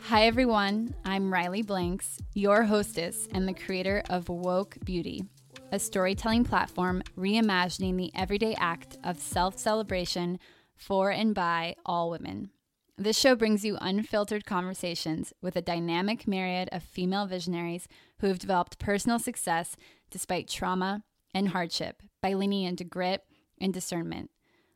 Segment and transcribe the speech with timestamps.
[0.00, 0.94] Hi, everyone.
[1.04, 5.24] I'm Riley Blanks, your hostess and the creator of Woke Beauty,
[5.70, 10.38] a storytelling platform reimagining the everyday act of self celebration
[10.74, 12.50] for and by all women.
[12.98, 17.88] This show brings you unfiltered conversations with a dynamic myriad of female visionaries
[18.20, 19.76] who have developed personal success
[20.10, 21.02] despite trauma
[21.34, 23.22] and hardship by leaning into grit
[23.60, 24.30] and discernment.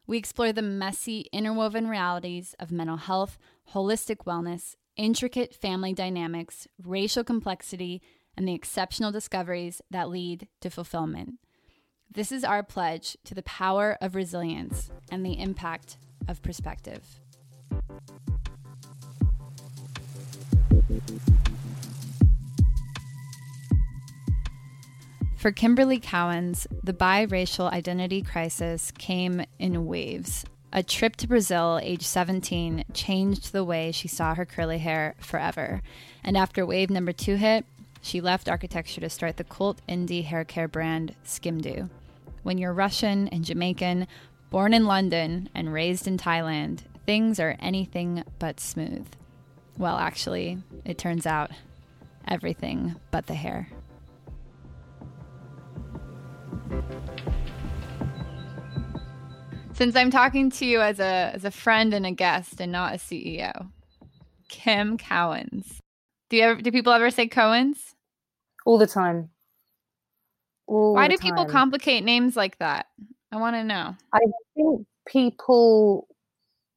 [0.07, 3.39] We explore the messy, interwoven realities of mental health,
[3.73, 8.03] holistic wellness, intricate family dynamics, racial complexity,
[8.37, 11.39] and the exceptional discoveries that lead to fulfillment.
[12.13, 15.97] This is our pledge to the power of resilience and the impact
[16.29, 17.21] of perspective.
[25.41, 30.45] For Kimberly Cowens, the biracial identity crisis came in waves.
[30.71, 35.81] A trip to Brazil, age 17, changed the way she saw her curly hair forever.
[36.23, 37.65] And after wave number two hit,
[38.03, 41.89] she left architecture to start the cult indie hair care brand Skimdo.
[42.43, 44.09] When you're Russian and Jamaican,
[44.51, 49.05] born in London and raised in Thailand, things are anything but smooth.
[49.77, 51.51] Well, actually, it turns out
[52.29, 53.67] everything but the hair.
[59.73, 62.95] Since I'm talking to you as a as a friend and a guest and not
[62.95, 63.71] a CEO,
[64.49, 65.79] Kim Cowens.
[66.29, 67.97] Do you ever do people ever say Cohens?
[68.65, 69.31] all the time.
[70.69, 72.87] All Why the do people complicate names like that?
[73.33, 73.97] I want to know.
[74.13, 74.21] I
[74.55, 76.07] think people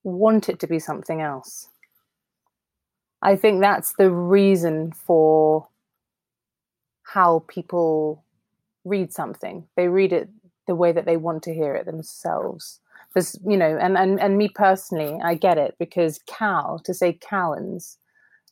[0.04, 1.70] want it to be something else.
[3.22, 5.68] I think that's the reason for
[7.04, 8.24] how people
[8.84, 9.66] read something.
[9.78, 10.30] They read it
[10.68, 12.80] the way that they want to hear it themselves.
[13.14, 17.14] Because, you know, and, and, and me personally, I get it because cow, to say
[17.14, 17.98] cowens,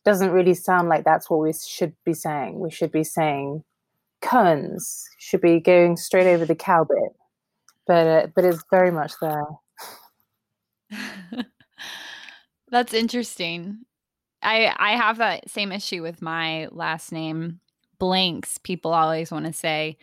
[0.05, 2.59] doesn't really sound like that's what we should be saying.
[2.59, 3.63] We should be saying
[4.21, 7.15] cones, should be going straight over the cow bit.
[7.87, 9.45] But, uh, but it's very much there.
[12.71, 13.79] That's interesting.
[14.41, 17.59] I I have that same issue with my last name,
[17.99, 18.57] Blanks.
[18.57, 19.97] People always want to say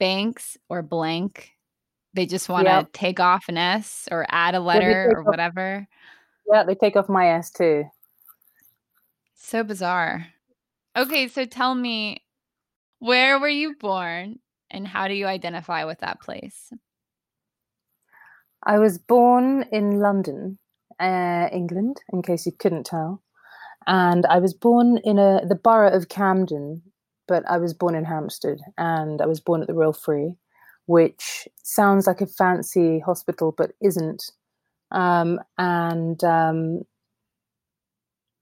[0.00, 1.52] Banks or blank.
[2.14, 2.92] They just want to Yep.
[2.92, 5.86] take off an S or add a letter or off- whatever.
[6.50, 7.84] Yeah, they take off my S too.
[9.34, 10.26] So bizarre.
[10.96, 12.24] Okay, so tell me,
[13.00, 14.38] where were you born
[14.70, 16.72] and how do you identify with that place?
[18.62, 20.58] I was born in London,
[21.00, 23.22] uh, England, in case you couldn't tell.
[23.86, 26.82] And I was born in a the borough of Camden,
[27.28, 30.34] but I was born in Hampstead, and I was born at the Royal Free,
[30.86, 34.22] which sounds like a fancy hospital, but isn't.
[34.90, 36.82] Um, and um,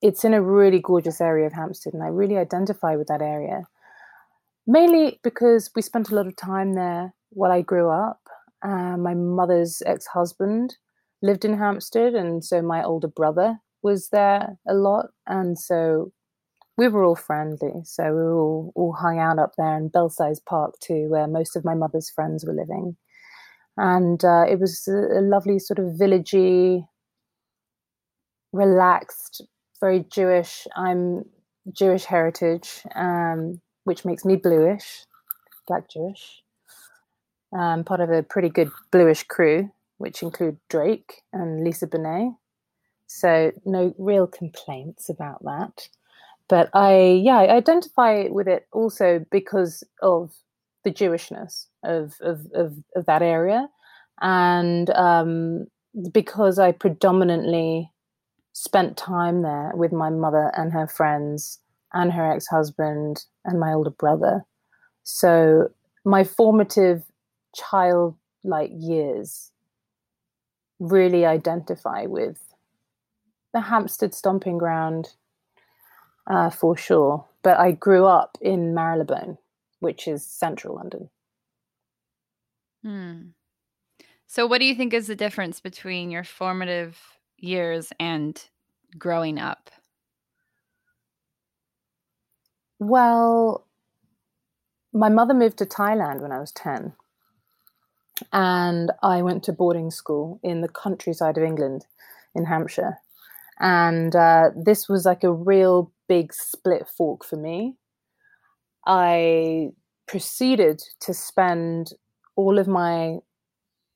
[0.00, 3.64] it's in a really gorgeous area of Hampstead, and I really identify with that area.
[4.66, 8.20] Mainly because we spent a lot of time there while I grew up.
[8.62, 10.76] Uh, my mother's ex-husband
[11.22, 16.12] lived in Hampstead, and so my older brother was there a lot, and so
[16.77, 17.83] we were all friendly.
[17.84, 21.65] So we all, all hung out up there in Belsize Park too, where most of
[21.65, 22.97] my mother's friends were living,
[23.77, 26.87] and uh, it was a, a lovely sort of villagey,
[28.53, 29.43] relaxed,
[29.81, 30.66] very Jewish.
[30.77, 31.25] I'm
[31.72, 35.05] Jewish heritage, um, which makes me bluish,
[35.66, 36.43] black Jewish
[37.53, 39.71] um, part of a pretty good bluish crew,
[40.02, 42.34] which include Drake and Lisa Bonet.
[43.06, 45.88] So no real complaints about that.
[46.48, 50.32] But I, yeah, I identify with it also because of
[50.82, 53.68] the Jewishness of of of, of that area,
[54.20, 55.66] and um,
[56.12, 57.92] because I predominantly
[58.54, 61.60] spent time there with my mother and her friends
[61.92, 64.44] and her ex-husband and my older brother.
[65.05, 65.69] So
[66.05, 67.05] my formative
[67.55, 69.51] childlike years
[70.78, 72.54] really identify with
[73.52, 75.14] the Hampstead stomping ground
[76.26, 77.26] uh, for sure.
[77.42, 79.38] But I grew up in Marylebone,
[79.80, 81.10] which is central London.
[82.82, 83.20] Hmm.
[84.26, 86.98] So, what do you think is the difference between your formative
[87.36, 88.42] years and
[88.98, 89.70] growing up?
[92.78, 93.66] Well,
[94.92, 96.94] my mother moved to Thailand when I was 10.
[98.32, 101.86] And I went to boarding school in the countryside of England
[102.34, 102.98] in Hampshire.
[103.60, 107.76] And uh, this was like a real big split fork for me.
[108.86, 109.70] I
[110.06, 111.92] proceeded to spend
[112.36, 113.19] all of my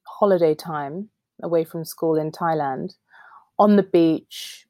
[0.06, 1.10] holiday time
[1.42, 2.94] away from school in Thailand
[3.58, 4.66] on the beach,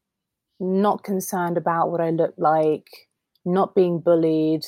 [0.59, 3.09] not concerned about what I looked like,
[3.45, 4.65] not being bullied.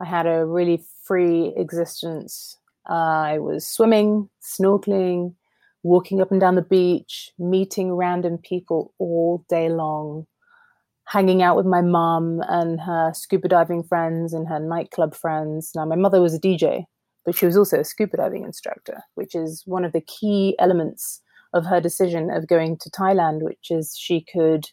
[0.00, 2.58] I had a really free existence.
[2.88, 5.34] I was swimming, snorkeling,
[5.82, 10.26] walking up and down the beach, meeting random people all day long,
[11.06, 15.72] hanging out with my mum and her scuba diving friends and her nightclub friends.
[15.74, 16.84] Now, my mother was a DJ,
[17.24, 21.20] but she was also a scuba diving instructor, which is one of the key elements
[21.54, 24.68] of her decision of going to Thailand, which is she could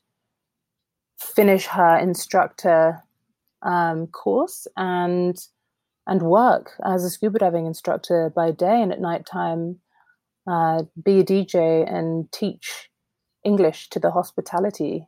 [1.18, 3.02] finish her instructor
[3.62, 5.38] um, course and
[6.08, 9.80] and work as a scuba diving instructor by day and at night time
[10.48, 12.90] uh, be a DJ and teach
[13.44, 15.08] English to the hospitality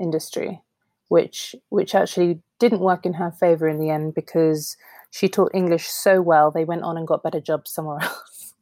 [0.00, 0.62] industry,
[1.08, 4.76] which which actually didn't work in her favor in the end because
[5.10, 8.54] she taught English so well they went on and got better jobs somewhere else,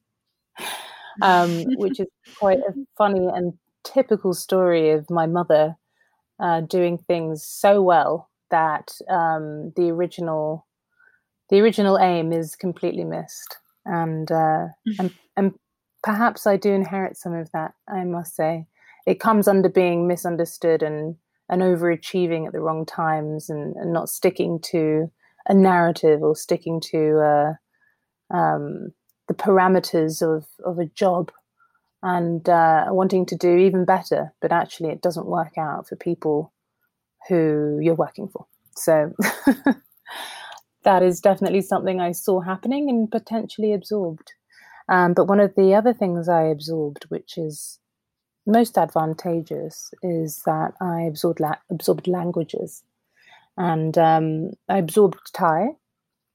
[1.23, 2.09] um, which is
[2.39, 3.55] quite a funny and
[3.85, 5.77] typical story of my mother
[6.39, 10.67] uh, doing things so well that um, the original
[11.53, 14.69] the original aim is completely missed and uh,
[14.99, 15.53] and and
[16.03, 17.75] perhaps I do inherit some of that.
[17.87, 18.67] I must say,
[19.07, 21.15] it comes under being misunderstood and
[21.51, 25.13] and overachieving at the wrong times and, and not sticking to
[25.47, 28.95] a narrative or sticking to uh, um,
[29.29, 31.31] the parameters of of a job
[32.03, 36.51] and uh, wanting to do even better, but actually it doesn't work out for people
[37.29, 38.47] who you're working for.
[38.75, 39.13] So.
[40.85, 44.33] that is definitely something I saw happening and potentially absorbed.
[44.89, 47.79] Um, but one of the other things I absorbed, which is
[48.47, 52.83] most advantageous, is that I absorbed la- absorbed languages,
[53.57, 55.69] and um, I absorbed Thai.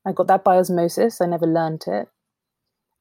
[0.05, 1.19] I got that by osmosis.
[1.19, 2.07] I never learnt it,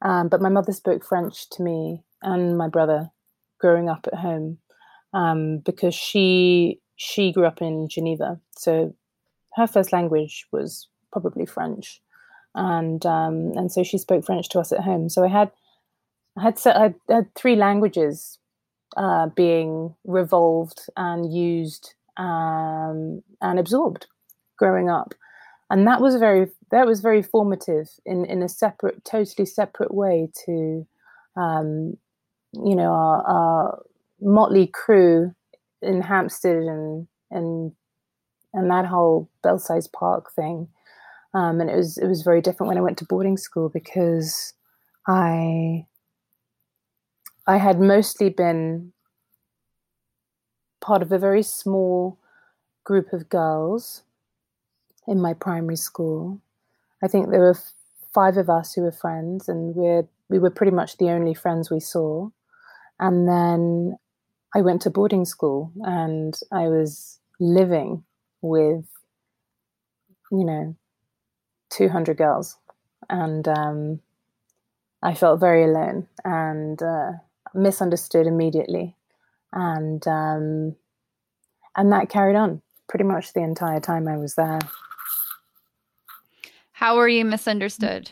[0.02, 3.10] um, but my mother spoke French to me and my brother
[3.60, 4.58] growing up at home
[5.12, 8.94] um, because she she grew up in Geneva, so
[9.54, 12.00] her first language was probably French.
[12.54, 15.08] And um, and so she spoke French to us at home.
[15.08, 15.50] So I had
[16.36, 18.38] I had I had three languages
[18.96, 24.06] uh, being revolved and used um, and absorbed
[24.58, 25.14] growing up,
[25.68, 30.28] and that was very that was very formative in in a separate, totally separate way
[30.46, 30.86] to
[31.36, 31.98] um,
[32.52, 33.82] you know our, our
[34.20, 35.34] motley crew
[35.82, 37.72] in Hampstead and and
[38.54, 40.68] and that whole Belsize Park thing
[41.36, 44.54] um, and it was it was very different when I went to boarding school because
[45.06, 45.84] I
[47.46, 48.94] I had mostly been
[50.80, 52.18] part of a very small
[52.84, 54.02] group of girls
[55.06, 56.40] in my primary school.
[57.04, 57.58] I think there were
[58.14, 61.70] five of us who were friends, and we're we were pretty much the only friends
[61.70, 62.30] we saw.
[62.98, 63.98] And then
[64.54, 68.04] I went to boarding school, and I was living
[68.40, 68.86] with,
[70.32, 70.76] you know,
[71.70, 72.58] 200 girls.
[73.08, 74.00] And um,
[75.02, 77.12] I felt very alone and uh,
[77.54, 78.96] misunderstood immediately.
[79.52, 80.76] And, um,
[81.76, 84.58] and that carried on pretty much the entire time I was there.
[86.72, 88.10] How were you misunderstood?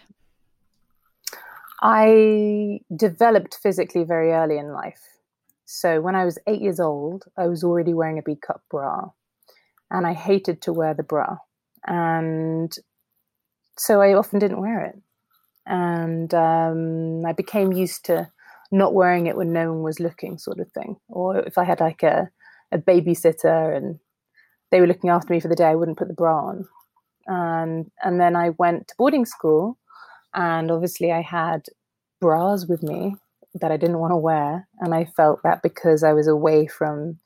[1.82, 5.02] I developed physically very early in life.
[5.66, 9.10] So when I was eight years old, I was already wearing a B cup bra
[9.90, 11.36] and I hated to wear the bra.
[11.86, 12.74] And
[13.76, 14.96] so I often didn't wear it,
[15.66, 18.30] and um, I became used to
[18.72, 20.96] not wearing it when no one was looking, sort of thing.
[21.08, 22.30] Or if I had like a
[22.72, 24.00] a babysitter and
[24.70, 26.68] they were looking after me for the day, I wouldn't put the bra on.
[27.26, 29.78] And and then I went to boarding school,
[30.34, 31.66] and obviously I had
[32.20, 33.16] bras with me
[33.60, 37.18] that I didn't want to wear, and I felt that because I was away from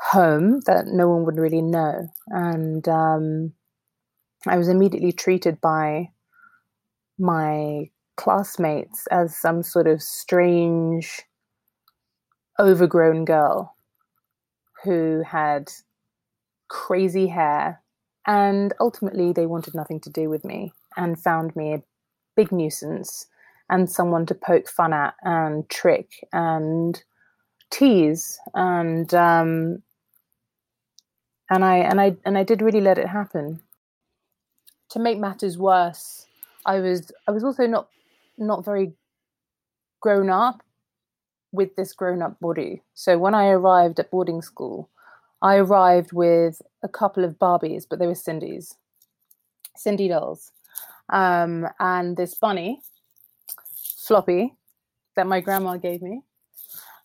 [0.00, 3.52] home that no one would really know, and um,
[4.46, 6.10] I was immediately treated by
[7.18, 11.22] my classmates as some sort of strange,
[12.58, 13.76] overgrown girl
[14.84, 15.70] who had
[16.68, 17.82] crazy hair.
[18.26, 21.82] And ultimately, they wanted nothing to do with me and found me a
[22.36, 23.26] big nuisance
[23.68, 27.02] and someone to poke fun at and trick and
[27.70, 29.82] tease and um,
[31.48, 33.60] and I and I and I did really let it happen
[34.90, 36.26] to make matters worse,
[36.66, 37.88] I was I was also not
[38.38, 38.92] not very
[40.00, 40.62] grown up
[41.52, 42.82] with this grown up body.
[42.94, 44.88] So when I arrived at boarding school,
[45.42, 48.76] I arrived with a couple of Barbies, but they were Cindy's.
[49.76, 50.52] Cindy dolls.
[51.08, 52.82] Um, and this bunny,
[54.06, 54.54] Floppy,
[55.16, 56.22] that my grandma gave me.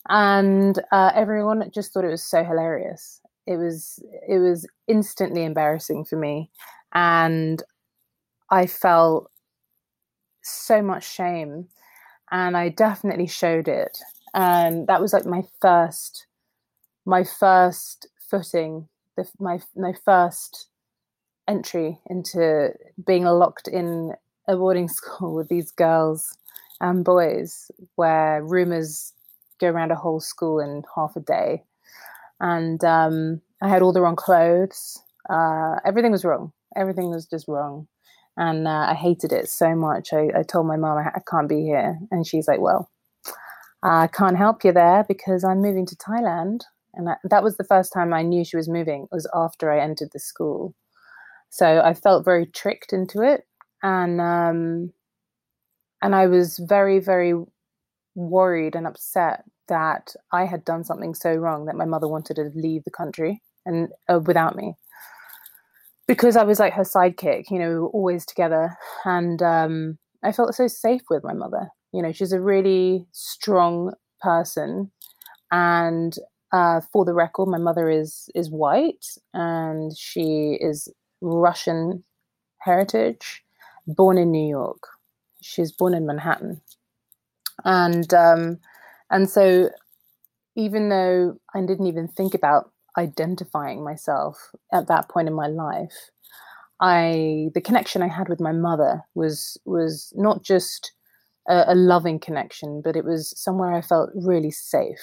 [0.07, 3.21] And uh, everyone just thought it was so hilarious.
[3.47, 6.51] It was it was instantly embarrassing for me,
[6.93, 7.61] and
[8.49, 9.31] I felt
[10.41, 11.67] so much shame,
[12.31, 13.97] and I definitely showed it.
[14.33, 16.27] And that was like my first
[17.05, 20.67] my first footing, the, my my first
[21.47, 22.73] entry into
[23.05, 24.13] being locked in
[24.47, 26.37] a boarding school with these girls
[26.81, 29.13] and boys, where rumors
[29.59, 31.63] go around a whole school in half a day,
[32.39, 34.99] and um, I had all the wrong clothes.
[35.29, 36.51] Uh, everything was wrong.
[36.75, 37.87] Everything was just wrong,
[38.37, 40.13] and uh, I hated it so much.
[40.13, 42.89] I, I told my mom I, I can't be here, and she's like, "Well."
[43.83, 46.61] I can't help you there because I'm moving to Thailand
[46.95, 49.03] and I, that was the first time I knew she was moving.
[49.03, 50.73] It was after I entered the school,
[51.49, 53.45] so I felt very tricked into it,
[53.83, 54.93] and um,
[56.01, 57.33] and I was very very
[58.15, 62.51] worried and upset that I had done something so wrong that my mother wanted to
[62.55, 64.75] leave the country and uh, without me
[66.07, 70.31] because I was like her sidekick, you know, we were always together, and um, I
[70.31, 71.69] felt so safe with my mother.
[71.93, 74.91] You know, she's a really strong person,
[75.51, 76.15] and
[76.51, 80.87] uh, for the record, my mother is is white and she is
[81.21, 82.03] Russian
[82.59, 83.43] heritage,
[83.87, 84.83] born in New York.
[85.41, 86.61] She's born in Manhattan,
[87.63, 88.59] and um,
[89.09, 89.69] and so
[90.55, 96.11] even though I didn't even think about identifying myself at that point in my life,
[96.81, 100.93] I the connection I had with my mother was was not just
[101.47, 104.99] a, a loving connection, but it was somewhere I felt really safe.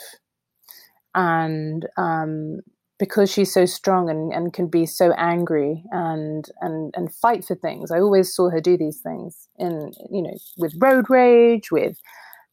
[1.14, 2.61] And um,
[3.02, 7.56] because she's so strong and, and can be so angry and and and fight for
[7.56, 11.99] things i always saw her do these things in you know with road rage with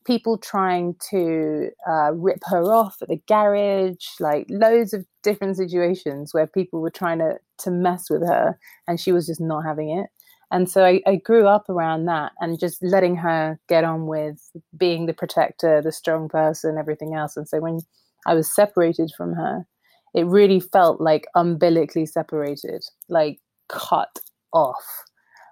[0.10, 6.34] people trying to uh, rip her off at the garage like loads of different situations
[6.34, 9.90] where people were trying to to mess with her and she was just not having
[9.90, 10.08] it
[10.52, 14.40] and so I, I grew up around that and just letting her get on with
[14.78, 17.80] being the protector the strong person everything else and so when
[18.26, 19.66] I was separated from her,
[20.14, 23.40] it really felt like umbilically separated, like
[23.70, 24.20] cut
[24.54, 24.86] off.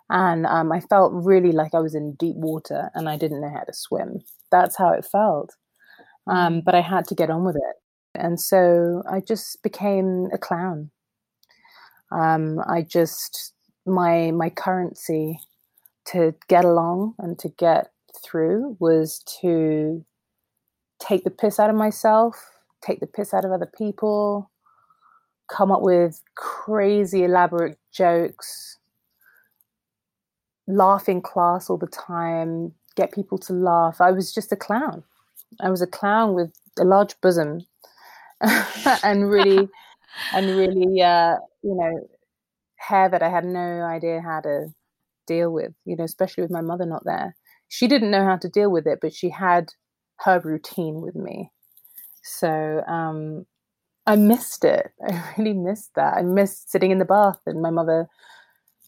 [0.09, 3.49] And um, I felt really like I was in deep water and I didn't know
[3.49, 4.19] how to swim.
[4.51, 5.55] That's how it felt.
[6.27, 6.63] Um, mm.
[6.63, 7.75] but I had to get on with it.
[8.15, 10.91] And so I just became a clown.
[12.11, 13.53] Um, I just,
[13.85, 15.39] my, my currency
[16.05, 17.91] to get along and to get
[18.23, 20.05] through was to
[20.99, 22.35] take the piss out of myself
[22.81, 24.51] take the piss out of other people,
[25.49, 28.77] come up with crazy elaborate jokes,
[30.67, 34.01] laugh in class all the time, get people to laugh.
[34.01, 35.03] I was just a clown.
[35.61, 37.65] I was a clown with a large bosom
[39.03, 39.69] and really
[40.33, 42.07] and really uh, you know
[42.77, 44.67] hair that I had no idea how to
[45.25, 47.35] deal with, you know, especially with my mother not there.
[47.67, 49.73] She didn't know how to deal with it, but she had
[50.19, 51.51] her routine with me.
[52.23, 53.45] So um,
[54.05, 54.91] I missed it.
[55.07, 56.15] I really missed that.
[56.15, 58.07] I missed sitting in the bath and my mother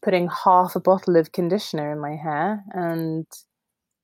[0.01, 3.25] putting half a bottle of conditioner in my hair and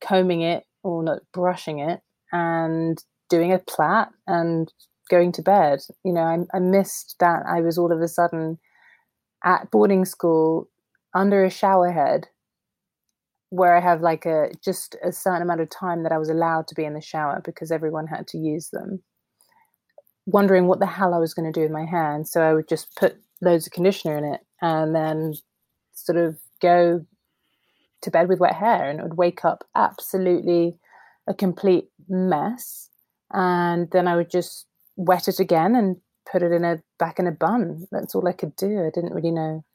[0.05, 2.97] combing it or not brushing it and
[3.29, 4.71] doing a plait and
[5.09, 5.79] going to bed.
[6.03, 7.43] You know, I, I missed that.
[7.47, 8.59] I was all of a sudden
[9.43, 10.69] at boarding school
[11.13, 12.27] under a shower head
[13.49, 16.67] where I have like a just a certain amount of time that I was allowed
[16.67, 19.01] to be in the shower because everyone had to use them
[20.25, 22.13] wondering what the hell I was going to do with my hair.
[22.13, 25.33] And so I would just put loads of conditioner in it and then
[25.93, 27.05] sort of go
[28.05, 30.77] to bed with wet hair and would wake up absolutely
[31.27, 32.89] a complete mess.
[33.31, 35.97] And then I would just wet it again and
[36.31, 37.87] put it in a back in a bun.
[37.91, 38.85] That's all I could do.
[38.85, 39.65] I didn't really know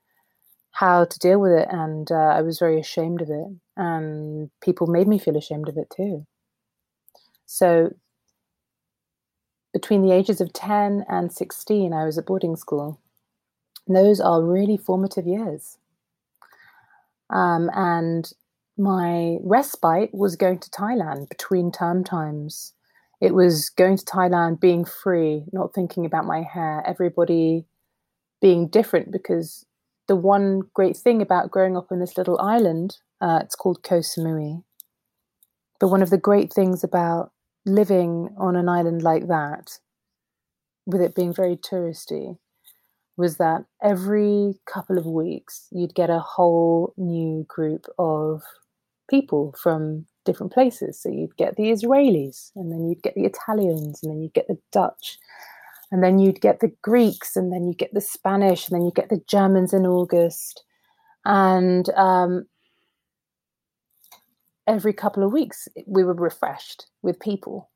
[0.72, 3.48] how to deal with it, and uh, I was very ashamed of it.
[3.76, 6.26] And people made me feel ashamed of it too.
[7.46, 7.90] So
[9.72, 13.00] between the ages of 10 and 16, I was at boarding school.
[13.86, 15.78] And those are really formative years.
[17.32, 18.30] Um, and
[18.76, 22.74] my respite was going to Thailand between term times.
[23.20, 27.66] It was going to Thailand, being free, not thinking about my hair, everybody
[28.40, 29.66] being different because
[30.08, 34.00] the one great thing about growing up on this little island, uh, it's called Koh
[34.00, 34.64] Samui.
[35.78, 37.32] But one of the great things about
[37.66, 39.78] living on an island like that,
[40.86, 42.38] with it being very touristy,
[43.20, 48.42] was that every couple of weeks you'd get a whole new group of
[49.08, 51.00] people from different places.
[51.00, 54.48] So you'd get the Israelis, and then you'd get the Italians, and then you'd get
[54.48, 55.18] the Dutch,
[55.92, 58.94] and then you'd get the Greeks, and then you'd get the Spanish, and then you'd
[58.94, 60.64] get the Germans in August.
[61.24, 62.46] And um,
[64.66, 67.69] every couple of weeks, we were refreshed with people.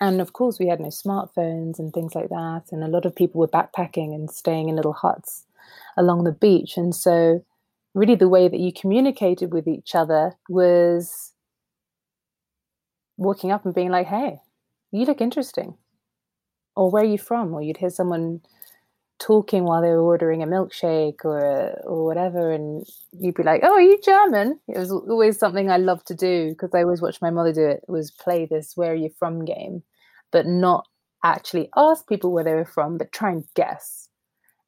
[0.00, 2.64] And of course, we had no smartphones and things like that.
[2.72, 5.44] And a lot of people were backpacking and staying in little huts
[5.96, 6.76] along the beach.
[6.76, 7.44] And so,
[7.94, 11.32] really, the way that you communicated with each other was
[13.18, 14.40] walking up and being like, hey,
[14.90, 15.76] you look interesting.
[16.74, 17.52] Or where are you from?
[17.52, 18.40] Or you'd hear someone
[19.20, 23.74] talking while they were ordering a milkshake or or whatever, and you'd be like, "Oh,
[23.74, 27.22] are you German?" It was always something I loved to do because I always watched
[27.22, 27.84] my mother do it.
[27.88, 29.82] Was play this "Where are you from?" game,
[30.32, 30.86] but not
[31.24, 34.08] actually ask people where they were from, but try and guess.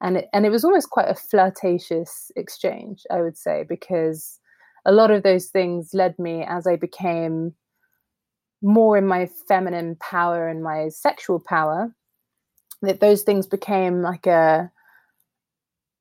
[0.00, 4.38] And it, and it was always quite a flirtatious exchange, I would say, because
[4.84, 7.54] a lot of those things led me as I became
[8.62, 11.94] more in my feminine power and my sexual power
[12.82, 14.70] that those things became like a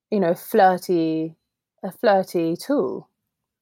[0.10, 1.36] you know flirty
[1.84, 3.08] a flirty tool.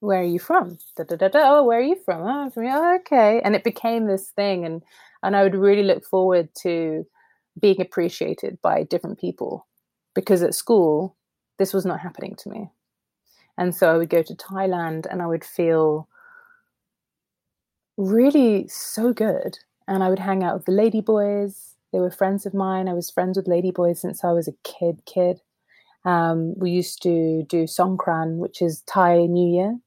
[0.02, 0.78] Where are you from?
[0.98, 1.40] Da, da, da, da.
[1.44, 2.22] oh where are you from?
[2.24, 3.42] Oh, from oh, okay.
[3.44, 4.82] And it became this thing and
[5.22, 7.06] and i would really look forward to
[7.60, 9.68] being appreciated by different people
[10.16, 11.16] because at school
[11.58, 12.70] this was not happening to me.
[13.58, 16.08] And so i would go to thailand and i would feel
[17.98, 19.60] really so good.
[19.88, 22.88] And i would hang out with the lady boys they were friends of mine.
[22.88, 25.02] I was friends with ladyboys since I was a kid.
[25.06, 25.42] Kid.
[26.06, 29.78] Um, we used to do Songkran, which is Thai New Year,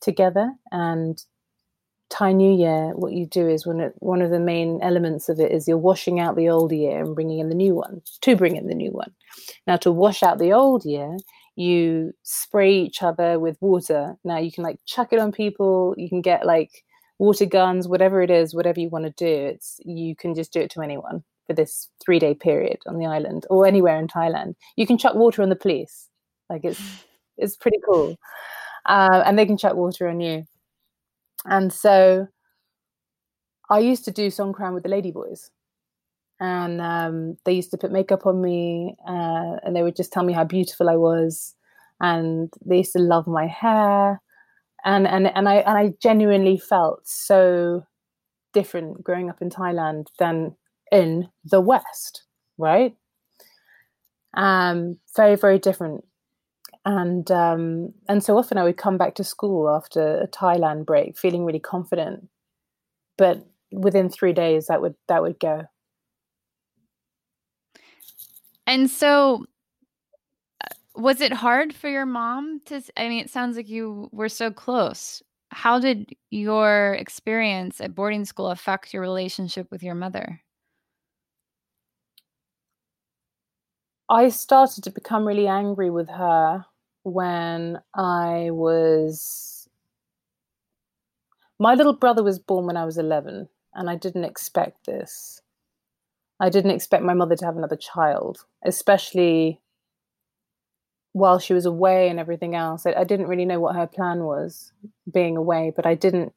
[0.00, 0.52] together.
[0.72, 1.22] And
[2.08, 5.38] Thai New Year, what you do is one of, one of the main elements of
[5.38, 8.36] it is you're washing out the old year and bringing in the new one to
[8.36, 9.12] bring in the new one.
[9.66, 11.16] Now, to wash out the old year,
[11.56, 14.16] you spray each other with water.
[14.24, 15.94] Now, you can like chuck it on people.
[15.98, 16.84] You can get like
[17.18, 19.26] water guns, whatever it is, whatever you want to do.
[19.26, 23.06] It's you can just do it to anyone for this three day period on the
[23.06, 24.54] island or anywhere in Thailand.
[24.76, 26.08] You can chuck water on the police.
[26.48, 26.80] Like it's
[27.36, 28.16] it's pretty cool.
[28.86, 30.44] Uh, and they can chuck water on you.
[31.46, 32.28] And so
[33.68, 35.50] I used to do Songkran with the ladyboys.
[36.38, 40.22] And um, they used to put makeup on me uh, and they would just tell
[40.22, 41.56] me how beautiful I was.
[42.00, 44.22] And they used to love my hair.
[44.84, 47.84] And, and, and, I, and I genuinely felt so
[48.52, 50.56] different growing up in Thailand than
[50.90, 52.24] in the West,
[52.58, 52.96] right?
[54.34, 56.04] Um, very, very different.
[56.84, 61.18] And um, and so often I would come back to school after a Thailand break,
[61.18, 62.28] feeling really confident,
[63.18, 65.64] but within three days that would that would go.
[68.66, 69.44] And so,
[70.64, 72.80] uh, was it hard for your mom to?
[72.96, 75.22] I mean, it sounds like you were so close.
[75.50, 80.40] How did your experience at boarding school affect your relationship with your mother?
[84.10, 86.66] I started to become really angry with her
[87.04, 89.68] when I was.
[91.60, 95.42] My little brother was born when I was 11, and I didn't expect this.
[96.40, 99.60] I didn't expect my mother to have another child, especially
[101.12, 102.86] while she was away and everything else.
[102.86, 104.72] I, I didn't really know what her plan was
[105.12, 106.32] being away, but I didn't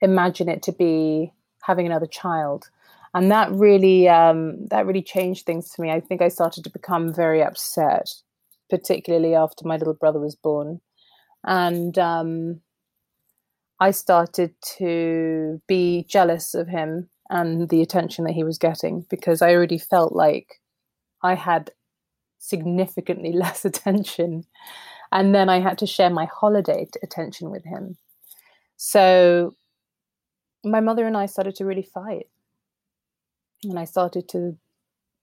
[0.00, 2.70] imagine it to be having another child
[3.14, 5.90] and that really um, that really changed things for me.
[5.90, 8.10] I think I started to become very upset,
[8.70, 10.80] particularly after my little brother was born,
[11.44, 12.60] and um,
[13.80, 19.42] I started to be jealous of him and the attention that he was getting because
[19.42, 20.60] I already felt like
[21.22, 21.70] I had
[22.38, 24.44] significantly less attention,
[25.12, 27.96] and then I had to share my holiday attention with him.
[28.76, 29.54] So
[30.64, 32.26] my mother and I started to really fight
[33.64, 34.56] and I started to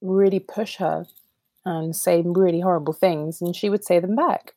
[0.01, 1.05] really push her
[1.65, 4.53] and say really horrible things, and she would say them back.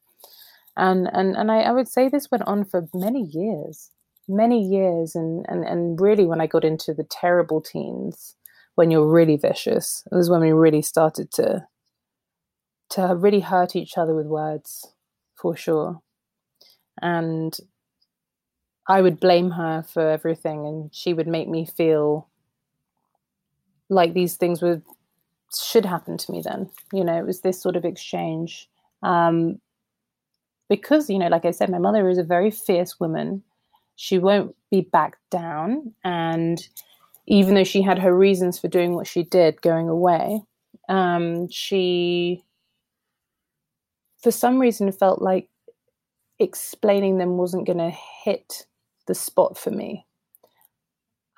[0.76, 3.90] And and and I, I would say this went on for many years,
[4.28, 8.36] many years, and and and really when I got into the terrible teens,
[8.74, 11.66] when you're really vicious, it was when we really started to
[12.90, 14.92] to really hurt each other with words,
[15.34, 16.00] for sure.
[17.02, 17.56] And
[18.88, 22.28] I would blame her for everything, and she would make me feel
[23.88, 24.82] like these things would
[25.56, 28.68] should happen to me then you know it was this sort of exchange.
[29.02, 29.60] Um,
[30.68, 33.42] because you know like i said my mother is a very fierce woman.
[33.96, 35.92] She won't be backed down.
[36.04, 36.58] And
[37.26, 40.42] even though she had her reasons for doing what she did going away
[40.88, 42.42] um, she
[44.22, 45.48] for some reason felt like
[46.38, 47.90] explaining them wasn't going to
[48.24, 48.66] hit
[49.06, 50.06] the spot for me.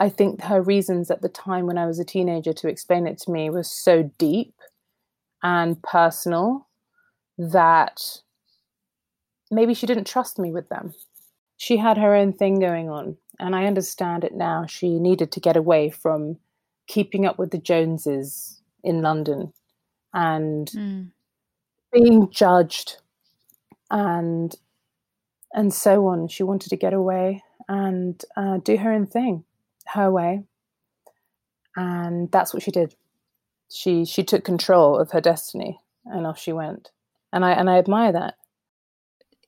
[0.00, 3.18] I think her reasons at the time when I was a teenager to explain it
[3.18, 4.54] to me was so deep
[5.42, 6.66] and personal
[7.36, 8.00] that
[9.50, 10.94] maybe she didn't trust me with them.
[11.58, 14.64] She had her own thing going on, and I understand it now.
[14.66, 16.38] She needed to get away from
[16.86, 19.52] keeping up with the Joneses in London
[20.14, 21.10] and mm.
[21.92, 22.96] being judged
[23.90, 24.54] and
[25.52, 26.28] and so on.
[26.28, 29.44] She wanted to get away and uh, do her own thing,
[29.94, 30.42] her way,
[31.76, 32.94] and that's what she did.
[33.70, 36.90] She she took control of her destiny, and off she went.
[37.32, 38.34] And I and I admire that.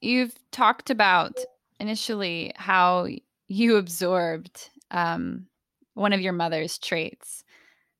[0.01, 1.39] You've talked about
[1.79, 3.09] initially how
[3.49, 5.47] you absorbed um,
[5.95, 7.45] one of your mother's traits,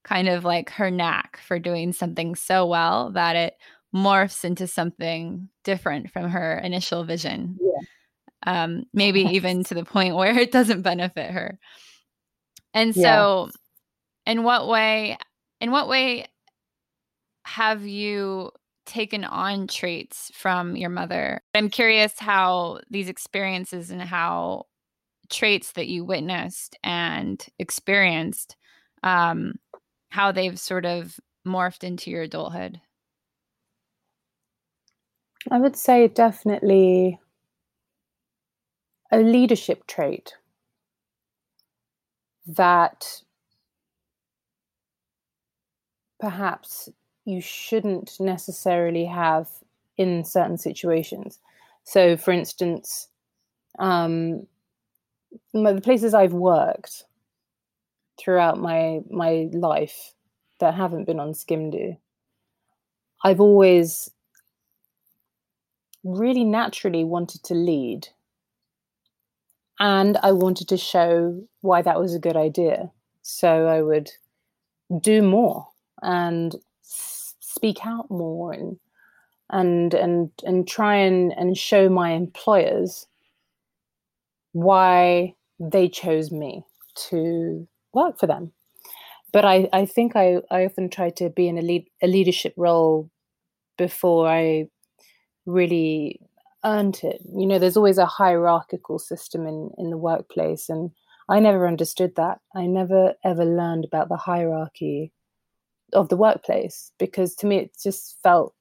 [0.05, 3.57] kind of like her knack for doing something so well that it
[3.95, 7.59] morphs into something different from her initial vision.
[7.61, 7.81] Yeah.
[8.45, 11.59] Um, maybe even to the point where it doesn't benefit her.
[12.75, 13.51] And so,
[14.27, 14.33] yeah.
[14.33, 15.17] in what way,
[15.61, 16.27] in what way
[17.45, 18.51] have you
[18.87, 21.41] taken on traits from your mother.
[21.55, 24.67] I'm curious how these experiences and how
[25.31, 28.57] traits that you witnessed and experienced,
[29.03, 29.55] um,
[30.11, 32.81] how they've sort of morphed into your adulthood.
[35.51, 37.19] I would say definitely
[39.11, 40.35] a leadership trait
[42.47, 43.23] that
[46.21, 46.89] perhaps
[47.25, 49.49] you shouldn't necessarily have
[49.97, 51.39] in certain situations.
[51.85, 53.09] So, for instance,
[53.79, 54.47] um,
[55.53, 57.05] the places I've worked
[58.19, 60.15] throughout my my life
[60.61, 61.97] that haven't been on Skimdo,
[63.25, 64.11] I've always
[66.05, 68.09] really naturally wanted to lead.
[69.81, 72.91] And I wanted to show why that was a good idea.
[73.23, 74.11] So I would
[75.01, 75.69] do more
[76.03, 78.79] and speak out more and
[79.51, 83.07] and and and try and and show my employers
[84.53, 88.53] why they chose me to work for them
[89.33, 92.55] but i i think i i often try to be in a lead a leadership
[92.57, 93.11] role
[93.79, 94.67] before i
[95.47, 96.21] really
[96.65, 97.21] earned it.
[97.35, 100.91] You know there's always a hierarchical system in in the workplace and
[101.29, 102.41] i never understood that.
[102.55, 105.13] I never ever learned about the hierarchy
[105.93, 108.55] of the workplace because to me it just felt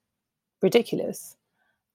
[0.62, 1.36] ridiculous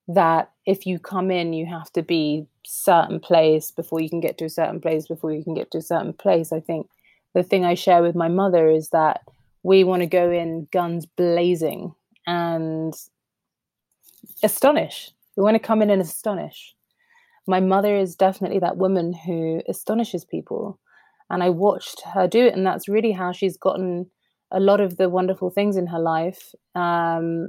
[0.09, 4.39] that if you come in you have to be certain place before you can get
[4.39, 6.53] to a certain place before you can get to a certain place.
[6.53, 6.89] I think
[7.35, 9.21] the thing i share with my mother is that
[9.63, 11.95] we want to go in guns blazing
[12.27, 12.95] and
[14.43, 16.75] astonish we want to come in and astonish
[17.47, 20.79] my mother is definitely that woman who astonishes people
[21.31, 24.11] and i watched her do it and that's really how she's gotten
[24.51, 27.49] a lot of the wonderful things in her life um,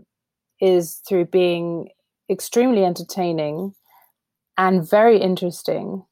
[0.60, 1.90] is through being
[2.30, 3.74] extremely entertaining
[4.58, 6.04] and very interesting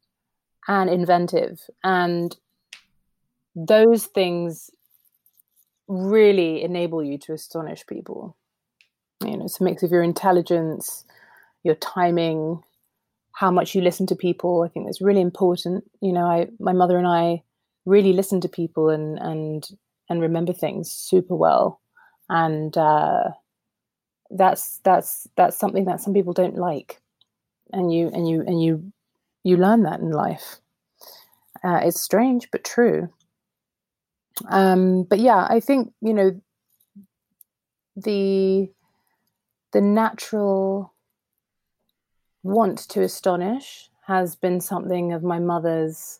[0.67, 1.61] and inventive.
[1.83, 2.35] And
[3.55, 4.69] those things
[5.87, 8.35] really enable you to astonish people.
[9.23, 11.05] You know, it's a mix of your intelligence,
[11.65, 12.61] your timing,
[13.33, 14.63] how much you listen to people.
[14.63, 15.83] I think that's really important.
[16.01, 17.43] You know, I my mother and I
[17.85, 19.67] really listen to people and and
[20.09, 21.81] and remember things super well
[22.29, 23.23] and uh,
[24.31, 27.01] that's that's that's something that some people don't like
[27.71, 28.91] and you and you and you
[29.43, 30.57] you learn that in life
[31.63, 33.09] uh, it's strange but true
[34.49, 36.39] um, but yeah i think you know
[37.95, 38.69] the
[39.71, 40.93] the natural
[42.45, 46.19] want to astonish has been something of my mother's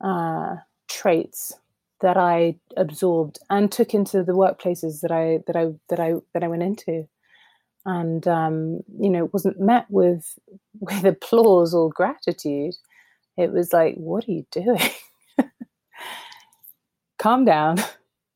[0.00, 0.56] uh,
[0.88, 1.54] traits
[2.00, 6.44] that I absorbed and took into the workplaces that I that I that I that
[6.44, 7.08] I went into,
[7.86, 10.38] and um, you know, wasn't met with
[10.80, 12.74] with applause or gratitude.
[13.36, 14.90] It was like, "What are you doing?
[17.18, 17.78] Calm down.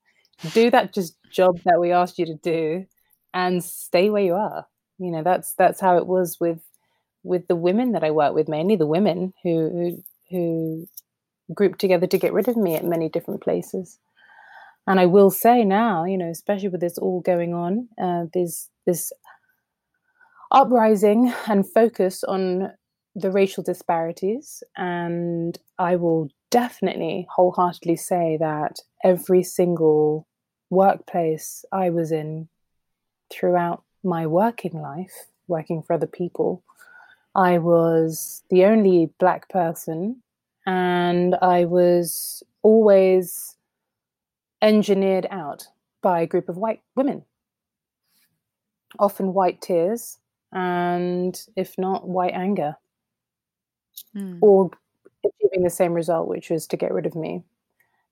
[0.52, 2.86] do that just job that we asked you to do,
[3.34, 4.66] and stay where you are."
[4.98, 6.60] You know, that's that's how it was with
[7.22, 10.88] with the women that I work with, mainly the women who who,
[11.52, 13.98] grouped together to get rid of me at many different places.
[14.86, 19.12] And I will say now, you know, especially with this all going on, uh, this
[20.50, 22.72] uprising and focus on
[23.14, 24.62] the racial disparities.
[24.76, 30.26] And I will definitely wholeheartedly say that every single
[30.70, 32.48] workplace I was in
[33.30, 36.62] throughout my working life, working for other people.
[37.34, 40.22] I was the only black person,
[40.66, 43.56] and I was always
[44.62, 45.66] engineered out
[46.02, 47.24] by a group of white women,
[48.98, 50.18] often white tears,
[50.52, 52.76] and if not, white anger,
[54.14, 54.38] Mm.
[54.40, 54.70] or
[55.24, 57.44] achieving the same result, which was to get rid of me,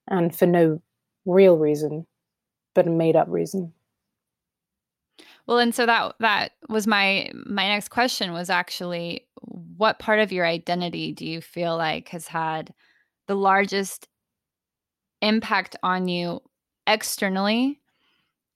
[0.08, 0.80] and for no
[1.26, 2.06] real reason,
[2.74, 3.74] but a made up reason.
[5.48, 10.30] Well, and so that that was my my next question was actually what part of
[10.30, 12.74] your identity do you feel like has had
[13.28, 14.08] the largest
[15.22, 16.40] impact on you
[16.86, 17.80] externally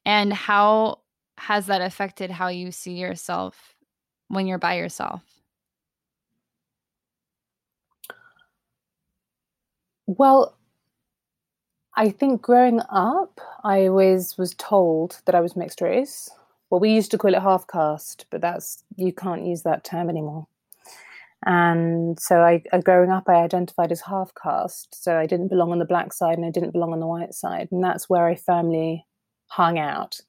[0.06, 1.00] and how
[1.38, 3.74] has that affected how you see yourself
[4.28, 5.22] when you're by yourself?
[10.06, 10.56] Well,
[11.96, 16.28] I think growing up, I always was told that I was mixed race.
[16.72, 20.08] Well, we used to call it half caste, but that's you can't use that term
[20.08, 20.46] anymore.
[21.44, 24.94] And so, I, uh, growing up, I identified as half caste.
[25.04, 27.34] So I didn't belong on the black side, and I didn't belong on the white
[27.34, 29.04] side, and that's where I firmly
[29.48, 30.20] hung out.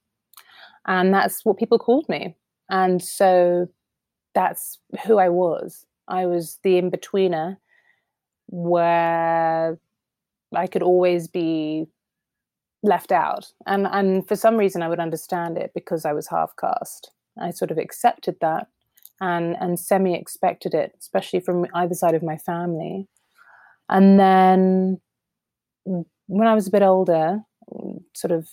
[0.86, 2.36] And that's what people called me.
[2.70, 3.70] And so,
[4.36, 5.86] that's who I was.
[6.10, 7.56] I was the in betweener,
[8.48, 9.80] where
[10.54, 11.88] I could always be
[12.84, 13.52] left out.
[13.65, 17.12] And and for some reason I would understand it because I was half caste.
[17.41, 18.67] I sort of accepted that
[19.22, 23.08] and and semi expected it, especially from either side of my family.
[23.89, 25.02] And then
[25.86, 27.39] when I was a bit older,
[28.13, 28.48] sort of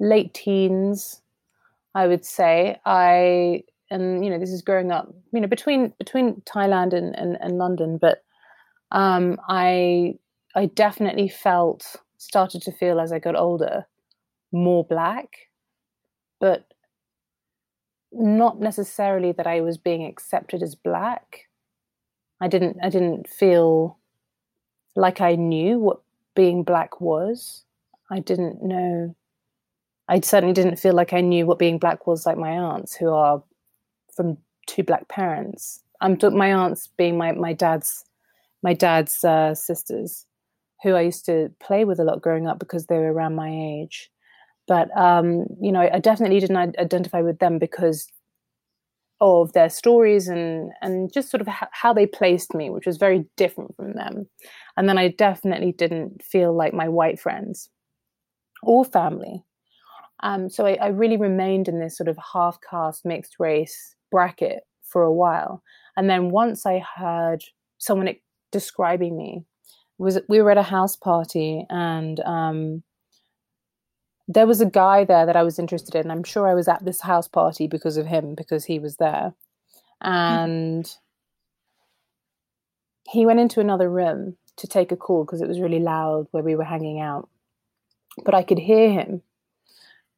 [0.00, 1.22] late teens,
[1.94, 6.42] I would say, I and you know, this is growing up, you know, between between
[6.42, 8.22] Thailand and, and, and London, but
[8.92, 10.14] um, I
[10.54, 13.86] I definitely felt started to feel as I got older
[14.52, 15.48] more black,
[16.40, 16.66] but
[18.12, 21.46] not necessarily that I was being accepted as black.
[22.40, 23.98] I didn't I didn't feel
[24.94, 26.00] like I knew what
[26.34, 27.64] being black was.
[28.10, 29.14] I didn't know
[30.08, 33.10] I certainly didn't feel like I knew what being black was like my aunts who
[33.10, 33.42] are
[34.16, 35.82] from two black parents.
[36.00, 38.04] I'm my aunts being my my dad's
[38.62, 40.24] my dad's uh, sisters
[40.82, 43.50] who I used to play with a lot growing up because they were around my
[43.50, 44.10] age.
[44.66, 48.06] But um, you know, I definitely didn't identify with them because
[49.20, 53.24] of their stories and and just sort of how they placed me, which was very
[53.36, 54.28] different from them.
[54.76, 57.68] And then I definitely didn't feel like my white friends
[58.62, 59.42] or family.
[60.22, 64.64] Um, so I, I really remained in this sort of half caste mixed race bracket
[64.82, 65.62] for a while.
[65.96, 67.42] And then once I heard
[67.78, 68.14] someone
[68.50, 69.44] describing me
[69.98, 72.82] was we were at a house party and um,
[74.28, 76.10] there was a guy there that I was interested in.
[76.10, 79.32] I'm sure I was at this house party because of him because he was there,
[80.02, 83.10] and mm-hmm.
[83.10, 86.42] he went into another room to take a call because it was really loud where
[86.42, 87.28] we were hanging out.
[88.24, 89.22] But I could hear him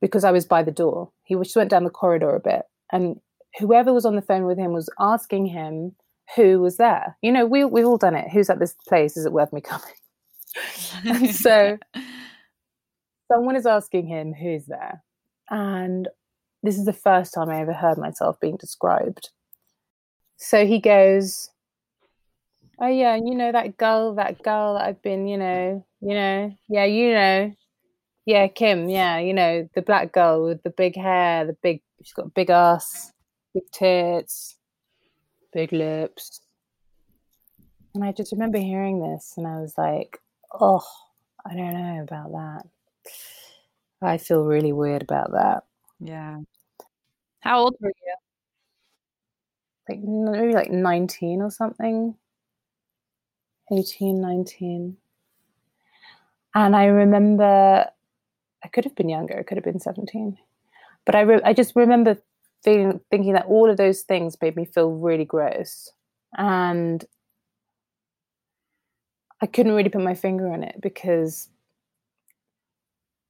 [0.00, 1.12] because I was by the door.
[1.22, 2.62] He just went down the corridor a bit,
[2.92, 3.20] and
[3.60, 5.94] whoever was on the phone with him was asking him
[6.36, 7.16] who was there.
[7.22, 8.30] You know, we we've all done it.
[8.30, 9.16] Who's at this place?
[9.16, 9.86] Is it worth me coming?
[11.32, 11.78] so
[13.30, 15.02] someone is asking him who's there,
[15.48, 16.08] and
[16.62, 19.30] this is the first time I ever heard myself being described.
[20.36, 21.50] So he goes,
[22.80, 26.56] "Oh yeah, you know that girl, that girl that I've been, you know, you know,
[26.68, 27.52] yeah, you know,
[28.26, 32.12] yeah, Kim, yeah, you know, the black girl with the big hair, the big, she's
[32.12, 33.12] got big ass,
[33.54, 34.59] big tits."
[35.52, 36.40] Big lips.
[37.94, 40.20] And I just remember hearing this and I was like,
[40.52, 40.84] oh,
[41.44, 43.12] I don't know about that.
[44.02, 45.64] I feel really weird about that.
[45.98, 46.38] Yeah.
[47.40, 48.14] How old were you?
[49.88, 52.14] Like maybe like 19 or something.
[53.72, 54.96] 18, 19.
[56.54, 57.88] And I remember
[58.62, 60.38] I could have been younger, I could have been 17.
[61.06, 62.18] But I re- I just remember
[62.62, 65.90] feeling thinking that all of those things made me feel really gross.
[66.36, 67.04] And
[69.42, 71.48] i couldn't really put my finger on it because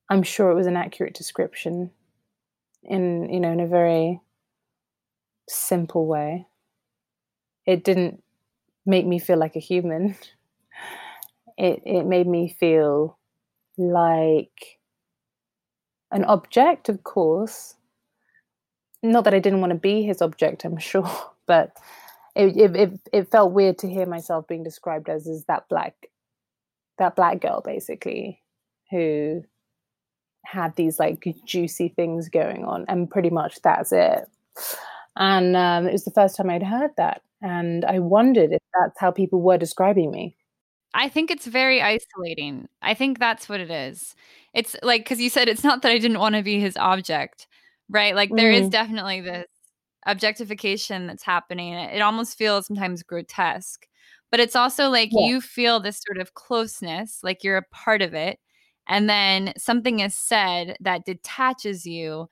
[0.08, 1.90] i'm sure it was an accurate description
[2.82, 4.20] in you know in a very
[5.50, 6.46] simple way.
[7.66, 8.22] It didn't
[8.86, 10.16] make me feel like a human.
[11.58, 13.18] It it made me feel
[13.76, 14.78] like
[16.10, 17.74] an object of course
[19.02, 21.10] not that I didn't want to be his object, I'm sure,
[21.46, 21.76] but
[22.34, 25.94] it, it, it, felt weird to hear myself being described as, as that black,
[26.98, 28.40] that black girl basically,
[28.90, 29.42] who
[30.44, 34.24] had these like juicy things going on, and pretty much that's it.
[35.16, 37.22] And um, it was the first time I'd heard that.
[37.42, 40.36] And I wondered if that's how people were describing me.
[40.92, 42.68] I think it's very isolating.
[42.82, 44.14] I think that's what it is.
[44.54, 47.46] It's like, because you said it's not that I didn't want to be his object,
[47.90, 48.14] right?
[48.14, 48.70] Like, there is Mm.
[48.70, 49.46] definitely this
[50.06, 51.74] objectification that's happening.
[51.74, 53.86] It almost feels sometimes grotesque,
[54.30, 55.28] but it's also like Yeah.
[55.28, 58.38] you feel this sort of closeness, like you're a part of it.
[58.88, 62.28] And then something is said that detaches you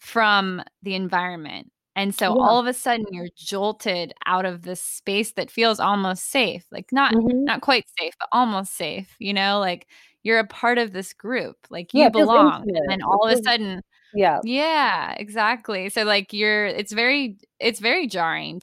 [0.00, 1.70] from the environment.
[1.96, 2.40] And so Yeah.
[2.40, 6.66] all of a sudden you're jolted out of this space that feels almost safe.
[6.72, 7.46] Like not Mhm.
[7.46, 9.88] not quite safe, but almost safe, you know, like
[10.24, 11.56] you're a part of this group.
[11.70, 12.66] Like you Yeah, belong.
[12.84, 13.82] And then all of a sudden
[14.14, 14.40] Yeah.
[14.44, 15.88] yeah, exactly.
[15.88, 18.60] So like you're it's very it's very jarring.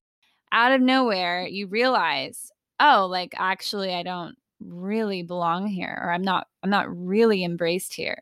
[0.51, 6.21] Out of nowhere, you realize, oh, like actually I don't really belong here or I'm
[6.23, 8.19] not I'm not really embraced here.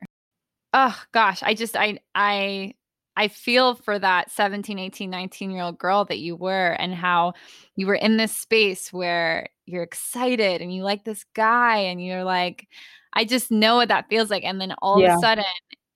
[0.73, 2.73] Oh gosh, I just I I
[3.15, 7.33] I feel for that 17, 18, 19 year old girl that you were and how
[7.75, 12.23] you were in this space where you're excited and you like this guy and you're
[12.23, 12.67] like
[13.13, 15.45] I just know what that feels like and then all of a sudden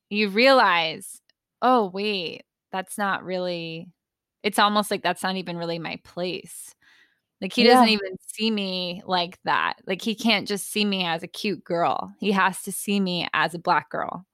[0.10, 1.21] you realize,
[1.62, 3.90] oh wait, that's not really
[4.44, 6.74] it's almost like that's not even really my place.
[7.42, 9.76] Like he doesn't even see me like that.
[9.88, 12.14] Like he can't just see me as a cute girl.
[12.20, 14.26] He has to see me as a black girl.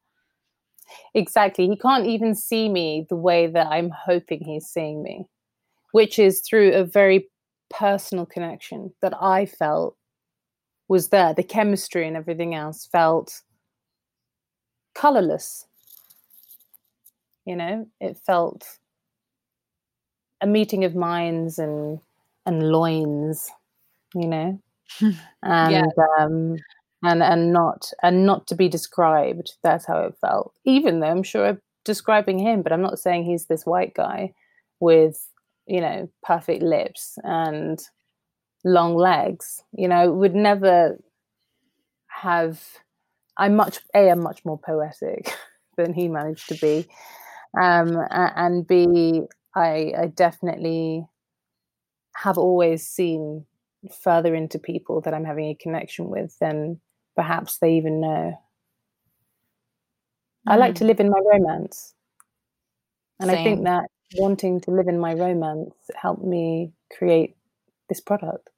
[1.13, 1.67] Exactly.
[1.67, 5.25] He can't even see me the way that I'm hoping he's seeing me,
[5.91, 7.29] which is through a very
[7.69, 9.97] personal connection that I felt
[10.87, 11.33] was there.
[11.33, 13.41] The chemistry and everything else felt
[14.95, 15.66] colorless.
[17.47, 18.67] You know, it felt
[20.41, 21.97] a meeting of minds and
[22.45, 23.49] and loins,
[24.13, 24.61] you know,
[25.41, 26.57] and um,
[27.03, 29.53] and and not and not to be described.
[29.63, 30.55] That's how it felt.
[30.65, 34.33] Even though I'm sure I'm describing him, but I'm not saying he's this white guy
[34.81, 35.25] with
[35.67, 37.81] you know perfect lips and
[38.65, 39.63] long legs.
[39.71, 40.97] You know, would never
[42.07, 42.61] have.
[43.37, 44.11] I'm much a.
[44.11, 45.33] I'm much more poetic
[45.77, 46.89] than he managed to be,
[47.59, 49.21] um, and b.
[49.55, 51.07] I, I definitely
[52.15, 53.45] have always seen
[54.03, 56.79] further into people that I'm having a connection with than
[57.15, 58.39] perhaps they even know.
[60.45, 61.93] I like to live in my romance.
[63.19, 67.35] And I think that wanting to live in my romance helped me create
[67.89, 68.49] this product.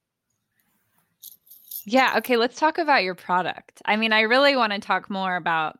[1.85, 2.15] Yeah.
[2.17, 2.37] Okay.
[2.37, 3.81] Let's talk about your product.
[3.85, 5.79] I mean, I really want to talk more about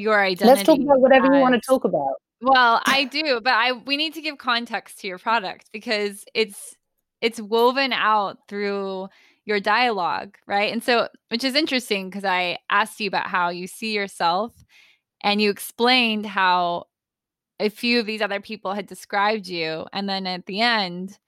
[0.00, 0.46] your identity.
[0.46, 2.14] Let's talk about whatever you want to talk about.
[2.40, 6.74] Well, I do, but I we need to give context to your product because it's
[7.20, 9.08] it's woven out through
[9.44, 10.72] your dialogue, right?
[10.72, 14.52] And so which is interesting because I asked you about how you see yourself
[15.22, 16.86] and you explained how
[17.58, 21.18] a few of these other people had described you and then at the end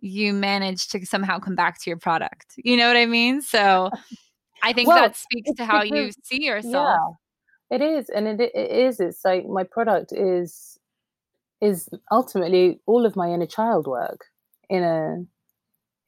[0.00, 2.54] you managed to somehow come back to your product.
[2.56, 3.40] You know what I mean?
[3.40, 3.90] So
[4.62, 6.72] I think Well, that speaks to how you see yourself.
[6.74, 7.14] Yeah,
[7.70, 9.00] it is, and it, it is.
[9.00, 10.78] It's like my product is
[11.60, 14.26] is ultimately all of my inner child work
[14.68, 15.24] in a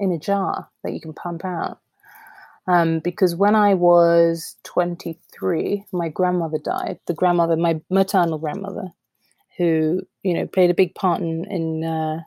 [0.01, 1.79] in a jar that you can pump out.
[2.67, 6.99] Um, because when I was 23, my grandmother died.
[7.07, 8.89] The grandmother, my maternal grandmother,
[9.59, 12.21] who you know played a big part in, in uh,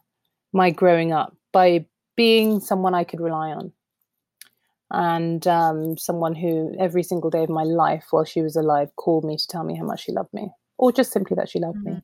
[0.54, 3.74] my growing up by being someone I could rely on
[4.96, 9.26] and um, someone who every single day of my life while she was alive called
[9.26, 11.84] me to tell me how much she loved me or just simply that she loved
[11.84, 12.02] me.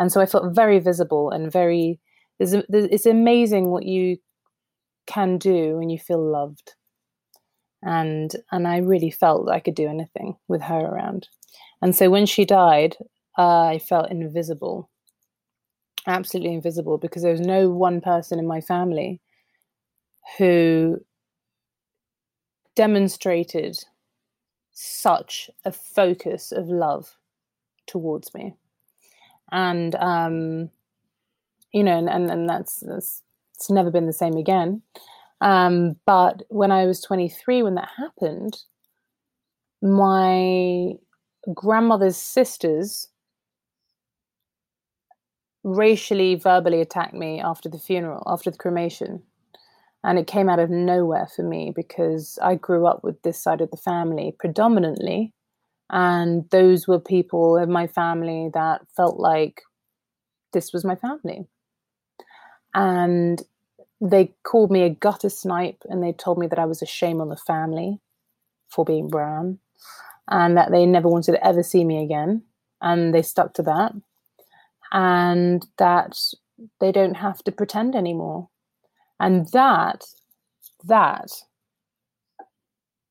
[0.00, 2.00] And so i felt very visible and very
[2.38, 4.18] there's, there's it's amazing what you
[5.06, 6.74] can do when you feel loved.
[7.84, 11.28] And and i really felt i could do anything with her around.
[11.80, 12.96] And so when she died
[13.38, 14.90] uh, i felt invisible
[16.08, 19.20] absolutely invisible because there was no one person in my family
[20.38, 20.98] who
[22.76, 23.78] demonstrated
[24.72, 27.16] such a focus of love
[27.86, 28.54] towards me.
[29.50, 30.70] And um
[31.72, 33.22] you know and and, and that's, that's
[33.54, 34.82] it's never been the same again.
[35.40, 38.62] Um but when i was 23 when that happened
[39.82, 40.92] my
[41.54, 43.08] grandmother's sisters
[45.62, 49.22] racially verbally attacked me after the funeral after the cremation
[50.06, 53.62] and it came out of nowhere for me because I grew up with this side
[53.62, 55.34] of the family predominantly.
[55.90, 59.62] And those were people in my family that felt like
[60.52, 61.48] this was my family.
[62.74, 63.42] And
[64.00, 67.20] they called me a gutter snipe and they told me that I was a shame
[67.20, 68.00] on the family
[68.70, 69.60] for being brown
[70.28, 72.44] and that they never wanted to ever see me again.
[72.82, 73.92] And they stuck to that.
[74.92, 76.18] and that
[76.80, 78.48] they don't have to pretend anymore.
[79.18, 80.04] And that,
[80.84, 81.30] that,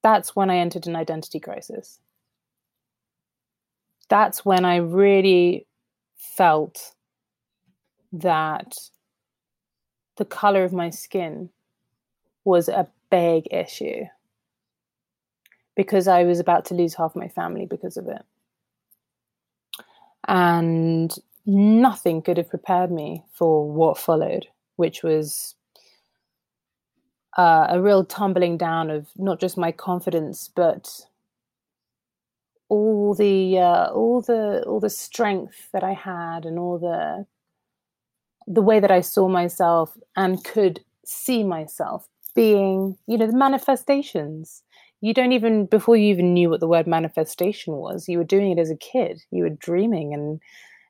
[0.03, 1.99] that's when I entered an identity crisis.
[4.09, 5.65] That's when I really
[6.15, 6.93] felt
[8.13, 8.75] that
[10.17, 11.49] the color of my skin
[12.43, 14.05] was a big issue
[15.75, 18.21] because I was about to lose half my family because of it.
[20.27, 21.13] And
[21.45, 24.47] nothing could have prepared me for what followed,
[24.77, 25.55] which was
[27.35, 31.01] uh, a real tumbling down of not just my confidence, but
[32.69, 37.25] all the uh, all the all the strength that I had, and all the
[38.47, 44.61] the way that I saw myself and could see myself being, you know, the manifestations.
[45.01, 48.51] You don't even, before you even knew what the word manifestation was, you were doing
[48.51, 49.23] it as a kid.
[49.31, 50.39] You were dreaming and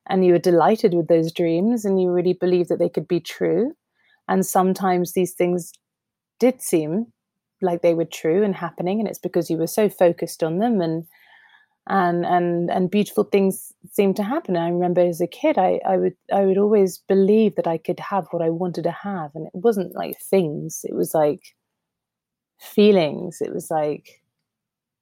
[0.08, 3.20] and you were delighted with those dreams and you really believed that they could be
[3.20, 3.74] true.
[4.28, 5.74] And sometimes these things
[6.40, 7.08] did seem
[7.62, 10.82] like they were true and happening, and it's because you were so focused on them
[10.82, 11.06] and
[11.88, 14.58] and and and beautiful things seemed to happen.
[14.58, 18.00] I remember as a kid, I I would I would always believe that I could
[18.00, 20.82] have what I wanted to have, and it wasn't like things.
[20.84, 21.56] It was like
[22.60, 23.40] feelings.
[23.42, 24.22] It was like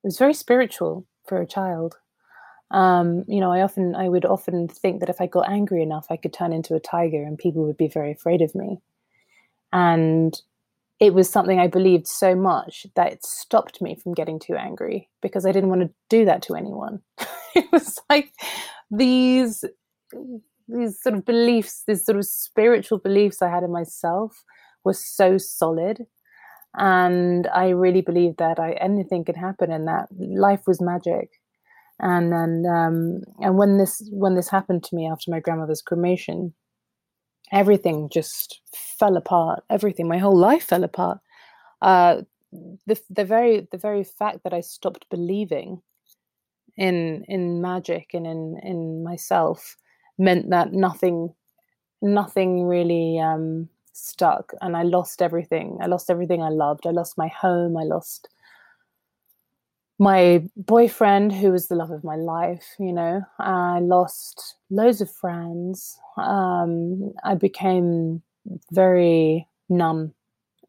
[0.03, 1.95] it was very spiritual for a child.
[2.71, 6.07] Um, you know, I often I would often think that if I got angry enough,
[6.09, 8.79] I could turn into a tiger, and people would be very afraid of me.
[9.71, 10.39] And
[11.03, 15.09] it was something I believed so much that it stopped me from getting too angry
[15.21, 17.01] because I didn't want to do that to anyone.
[17.55, 18.31] it was like
[18.89, 19.65] these
[20.69, 24.45] these sort of beliefs, these sort of spiritual beliefs I had in myself
[24.85, 26.05] were so solid.
[26.77, 31.31] And I really believed that I, anything could happen and that life was magic.
[31.99, 36.53] And then, um, and when this when this happened to me after my grandmother's cremation,
[37.51, 39.63] everything just fell apart.
[39.69, 41.19] Everything, my whole life fell apart.
[41.81, 42.21] Uh,
[42.85, 45.81] the the very the very fact that I stopped believing
[46.77, 49.77] in in magic and in in myself
[50.17, 51.33] meant that nothing
[52.01, 55.77] nothing really um, stuck, and I lost everything.
[55.81, 56.85] I lost everything I loved.
[56.85, 57.77] I lost my home.
[57.77, 58.29] I lost
[59.99, 65.11] my boyfriend who was the love of my life you know i lost loads of
[65.11, 65.97] friends.
[66.17, 68.21] Um, i became
[68.71, 70.13] very numb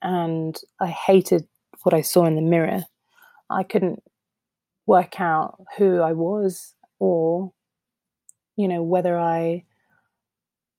[0.03, 1.47] and i hated
[1.83, 2.85] what i saw in the mirror.
[3.51, 4.03] I couldn't
[4.87, 7.53] work out who i was or
[8.57, 9.64] you know whether i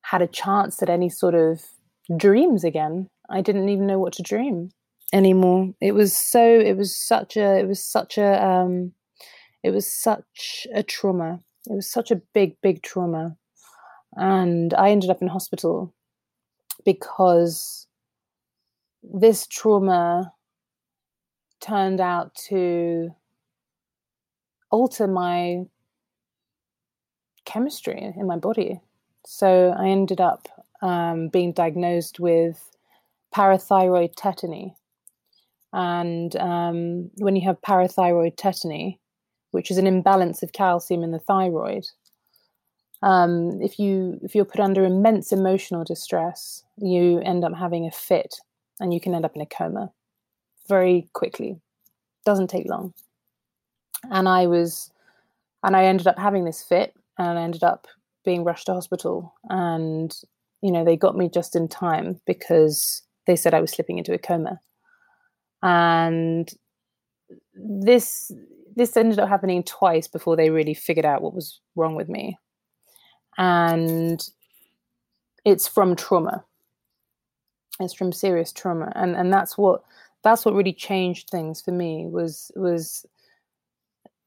[0.04, 1.64] had a chance at any sort of
[2.16, 3.10] dreams again.
[3.28, 4.70] I didn't even know what to dream
[5.16, 5.74] anymore.
[5.82, 8.91] It was so it was such a it was such a um
[9.63, 11.39] it was such a trauma.
[11.68, 13.36] It was such a big, big trauma.
[14.16, 15.91] And I ended up in hospital
[16.86, 17.88] because
[19.01, 20.34] this trauma
[21.59, 23.09] turned out to
[24.70, 25.63] alter my
[27.45, 28.80] chemistry in my body.
[29.26, 30.47] So I ended up
[30.84, 32.70] um, being diagnosed with
[33.34, 34.76] parathyroid tetany,
[35.76, 38.98] and um, when you have parathyroid tetany,
[39.52, 41.86] which is an imbalance of calcium in the thyroid,
[43.04, 47.92] um, if you if you're put under immense emotional distress, you end up having a
[47.92, 48.36] fit,
[48.80, 49.92] and you can end up in a coma
[50.70, 51.60] very quickly.
[52.26, 52.94] Doesn't take long.
[54.10, 54.92] And I was,
[55.62, 57.86] and I ended up having this fit, and I ended up
[58.24, 60.16] being rushed to hospital, and
[60.62, 64.14] you know they got me just in time because they said I was slipping into
[64.14, 64.62] a coma
[65.64, 66.51] and
[67.53, 68.32] this
[68.76, 72.38] this ended up happening twice before they really figured out what was wrong with me.
[73.38, 74.22] And
[75.45, 76.43] it's from trauma.
[77.80, 78.91] It's from serious trauma.
[78.95, 79.84] And and that's what
[80.24, 83.06] that's what really changed things for me was was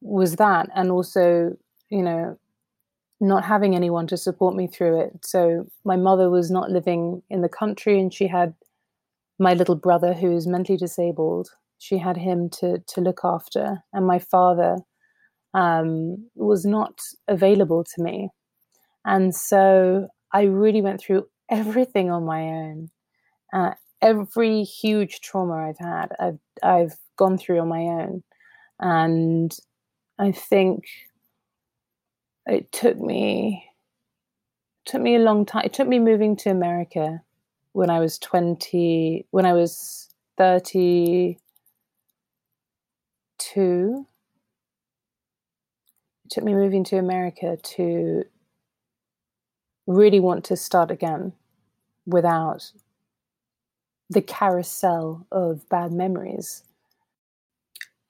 [0.01, 0.69] was that.
[0.75, 1.57] And also
[1.91, 2.39] you know
[3.21, 5.25] not having anyone to support me through it.
[5.25, 8.55] So my mother was not living in the country and she had
[9.39, 13.83] my little brother who is mentally disabled she had him to to look after.
[13.93, 14.79] And my father
[15.55, 18.31] um, was not available to me.
[19.05, 22.91] And so i really went through everything on my own.
[23.53, 23.73] Uh,
[24.03, 28.23] every huge trauma i've had i've i've gone through on my own.
[28.81, 29.57] And
[30.19, 30.85] i think
[32.47, 33.65] it took me
[34.87, 37.21] took me a long time it took me moving to america
[37.79, 41.37] when I was 20, when I was 32.
[46.25, 48.25] It took me moving to America to
[49.87, 51.35] really want to start again
[52.05, 52.73] without
[54.11, 56.65] the carousel of bad memories.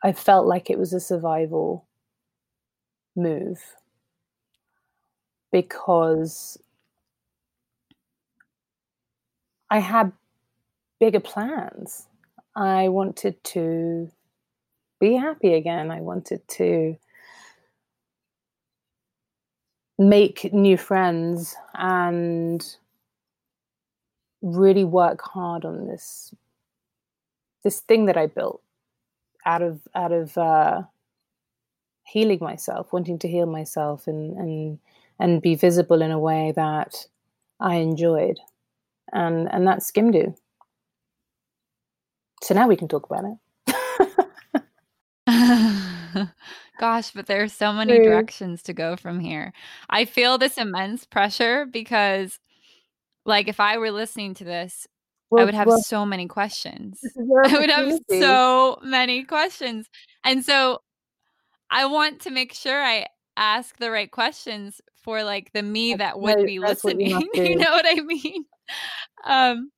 [0.02, 1.86] I felt like it was a survival
[3.14, 3.62] move
[5.52, 6.56] because
[9.70, 10.12] I had
[11.00, 12.06] bigger plans.
[12.56, 14.10] I wanted to
[15.00, 15.90] be happy again.
[15.90, 16.96] I wanted to
[19.98, 22.76] make new friends and
[24.42, 26.32] really work hard on this
[27.64, 28.62] this thing that I built
[29.44, 30.82] out of out of uh,
[32.04, 34.78] healing myself, wanting to heal myself and and
[35.18, 37.06] and be visible in a way that
[37.60, 38.38] I enjoyed,
[39.12, 40.34] and and that's Skimdo.
[42.42, 43.38] So now we can talk about it.
[46.78, 48.04] Gosh, but there are so many True.
[48.04, 49.52] directions to go from here.
[49.90, 52.38] I feel this immense pressure because,
[53.26, 54.86] like, if I were listening to this,
[55.36, 57.00] I would have well, so many questions.
[57.02, 59.88] this is your I would have so many questions.
[60.24, 60.80] And so
[61.70, 63.06] I want to make sure I
[63.36, 67.28] ask the right questions for like the me that would no, be what you listening.
[67.34, 68.44] you know what I mean?
[69.24, 69.70] Um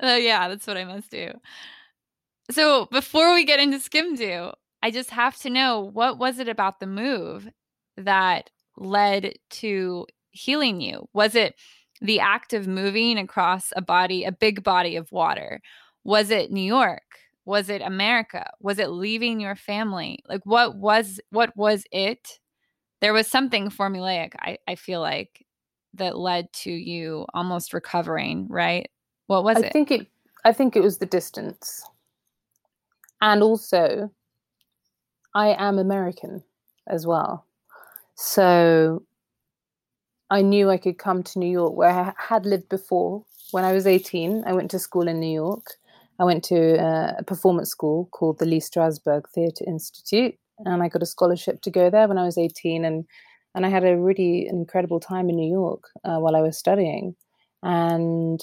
[0.00, 1.30] oh yeah, that's what I must do.
[2.50, 6.80] So before we get into Skimdo, I just have to know what was it about
[6.80, 7.48] the move
[7.96, 11.08] that led to healing you?
[11.14, 11.54] Was it
[12.00, 15.60] the act of moving across a body, a big body of water?
[16.04, 17.02] Was it New York?
[17.46, 18.46] Was it America?
[18.60, 20.18] Was it leaving your family?
[20.28, 22.40] Like what was what was it?
[23.00, 25.44] There was something formulaic, I, I feel like,
[25.94, 28.90] that led to you almost recovering, right?
[29.26, 29.72] What was I it?
[29.72, 30.06] think it.
[30.44, 31.82] I think it was the distance,
[33.20, 34.10] and also,
[35.34, 36.42] I am American
[36.86, 37.46] as well,
[38.14, 39.02] so
[40.30, 43.24] I knew I could come to New York, where I had lived before.
[43.52, 45.66] When I was eighteen, I went to school in New York.
[46.18, 50.88] I went to uh, a performance school called the Lee Strasberg Theatre Institute, and I
[50.88, 53.04] got a scholarship to go there when I was eighteen, and
[53.54, 57.14] and I had a really incredible time in New York uh, while I was studying,
[57.62, 58.40] and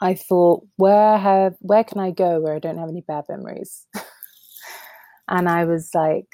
[0.00, 3.86] I thought, where have where can I go where I don't have any bad memories?
[5.28, 6.26] and I was like,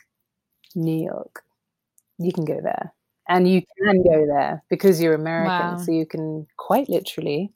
[0.75, 1.43] New York.
[2.19, 2.93] You can go there.
[3.29, 5.49] And you can go there because you're American.
[5.49, 5.79] Wow.
[5.79, 7.53] So you can quite literally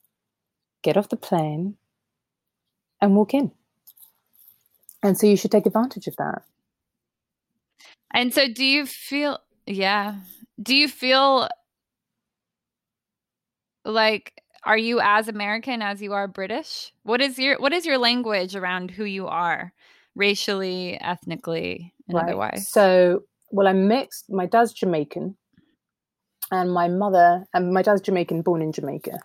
[0.83, 1.77] get off the plane
[3.01, 3.53] and walk in.
[5.03, 6.43] And so you should take advantage of that.
[8.13, 10.17] And so do you feel yeah.
[10.63, 11.49] Do you feel
[13.85, 14.35] like
[14.65, 16.93] are you as American as you are British?
[17.03, 19.73] What is your what is your language around who you are
[20.15, 22.69] racially, ethnically, and otherwise?
[22.69, 24.31] So, well, I'm mixed.
[24.31, 25.37] My dad's Jamaican,
[26.51, 29.19] and my mother, and my dad's Jamaican, born in Jamaica.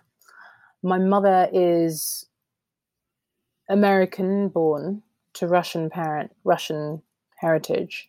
[0.82, 2.26] My mother is
[3.68, 5.02] American, born
[5.34, 7.02] to Russian parent, Russian
[7.36, 8.08] heritage,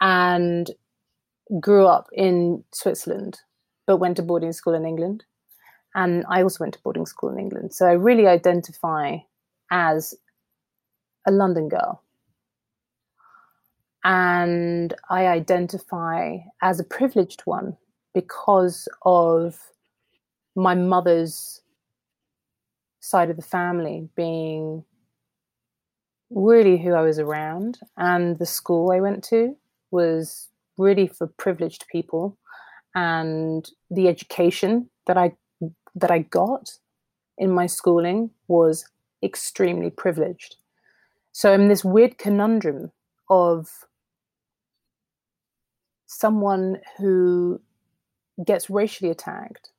[0.00, 0.70] and
[1.60, 3.40] grew up in Switzerland,
[3.86, 5.24] but went to boarding school in England.
[5.94, 7.72] And I also went to boarding school in England.
[7.72, 9.18] So I really identify
[9.70, 10.14] as
[11.26, 12.02] a London girl
[14.04, 17.76] and I identify as a privileged one
[18.12, 19.58] because of
[20.54, 21.62] my mother's
[23.00, 24.84] side of the family being
[26.30, 29.56] really who I was around, and the school I went to
[29.90, 32.38] was really for privileged people,
[32.94, 35.32] and the education that I
[35.94, 36.70] that I got
[37.38, 38.84] in my schooling was
[39.22, 40.56] extremely privileged.
[41.32, 42.92] So I'm this weird conundrum
[43.28, 43.68] of
[46.06, 47.60] someone who
[48.44, 49.70] gets racially attacked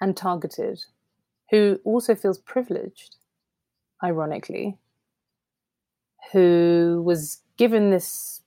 [0.00, 0.84] and targeted,
[1.50, 3.16] who also feels privileged,
[4.04, 4.78] ironically,
[6.32, 8.37] who was given this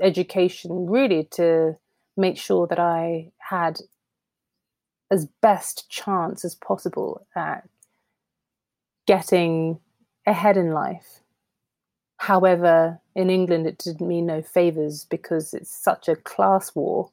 [0.00, 1.76] education really to
[2.16, 3.80] make sure that I had
[5.10, 7.68] as best chance as possible at
[9.06, 9.78] getting
[10.26, 11.20] ahead in life.
[12.18, 17.10] However, in England, it did me no favors because it's such a class war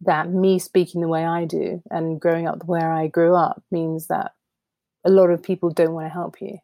[0.00, 4.08] that me speaking the way I do and growing up where I grew up means
[4.08, 4.32] that
[5.04, 6.58] a lot of people don't want to help you.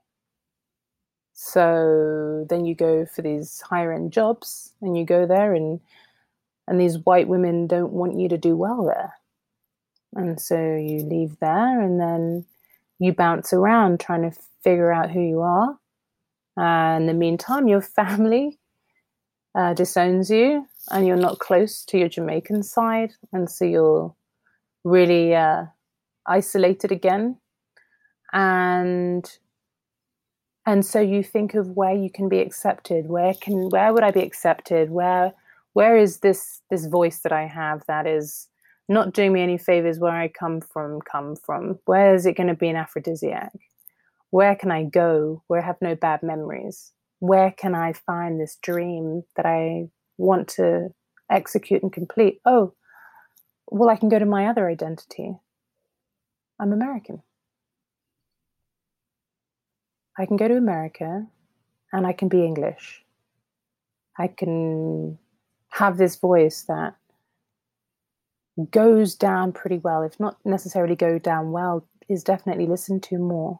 [1.34, 5.80] So then you go for these higher end jobs and you go there and
[6.66, 9.14] and these white women don't want you to do well there.
[10.14, 12.46] And so you leave there and then
[12.98, 15.78] you bounce around trying to figure out who you are.
[16.56, 18.58] And in the meantime, your family
[19.54, 23.12] uh, disowns you and you're not close to your Jamaican side.
[23.32, 24.14] And so you're
[24.84, 25.64] really uh,
[26.26, 27.38] isolated again,
[28.32, 29.38] and
[30.66, 33.06] and so you think of where you can be accepted.
[33.08, 34.90] Where can where would I be accepted?
[34.90, 35.32] Where
[35.74, 38.48] where is this this voice that I have that is
[38.88, 41.78] not doing me any favors where I come from come from?
[41.84, 43.52] Where is it going to be an aphrodisiac?
[44.30, 46.92] Where can I go where I have no bad memories?
[47.20, 49.88] Where can I find this dream that I
[50.18, 50.88] want to
[51.30, 52.40] execute and complete?
[52.44, 52.74] Oh,
[53.70, 55.36] well, I can go to my other identity.
[56.58, 57.22] I'm American.
[60.18, 61.26] I can go to America
[61.92, 63.04] and I can be English.
[64.16, 65.18] I can
[65.70, 66.94] have this voice that
[68.70, 73.58] goes down pretty well, if not necessarily go down well, is definitely listened to more.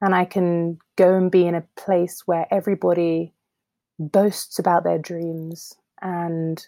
[0.00, 3.32] And I can go and be in a place where everybody
[3.98, 6.66] boasts about their dreams and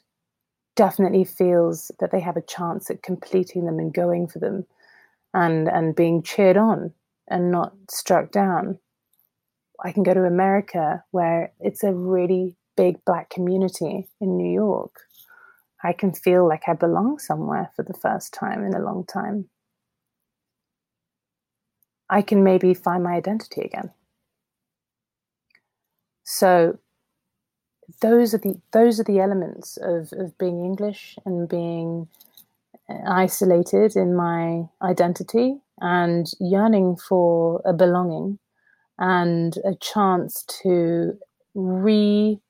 [0.77, 4.67] definitely feels that they have a chance at completing them and going for them
[5.35, 6.93] and and being cheered on
[7.29, 8.79] and not struck down.
[9.83, 15.01] I can go to America where it's a really big black community in New York.
[15.83, 19.49] I can feel like I belong somewhere for the first time in a long time.
[22.09, 23.91] I can maybe find my identity again.
[26.23, 26.79] So
[28.01, 32.09] those are the those are the elements of, of being English and being
[32.89, 38.39] uh, isolated in my identity and yearning for a belonging
[38.99, 41.19] and a chance to
[41.55, 42.41] re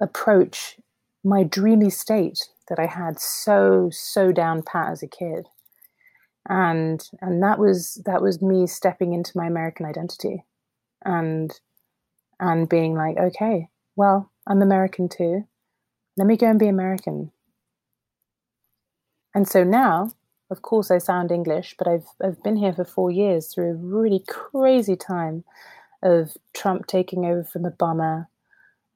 [0.00, 0.76] approach
[1.24, 5.46] my dreamy state that I had so so down pat as a kid.
[6.48, 10.44] And and that was that was me stepping into my American identity
[11.04, 11.52] and
[12.40, 15.46] and being like okay well I'm American too.
[16.16, 17.30] Let me go and be American.
[19.34, 20.10] And so now
[20.52, 23.74] of course, I sound English, but I've I've been here for four years through a
[23.74, 25.44] really crazy time
[26.02, 28.26] of Trump taking over from Obama,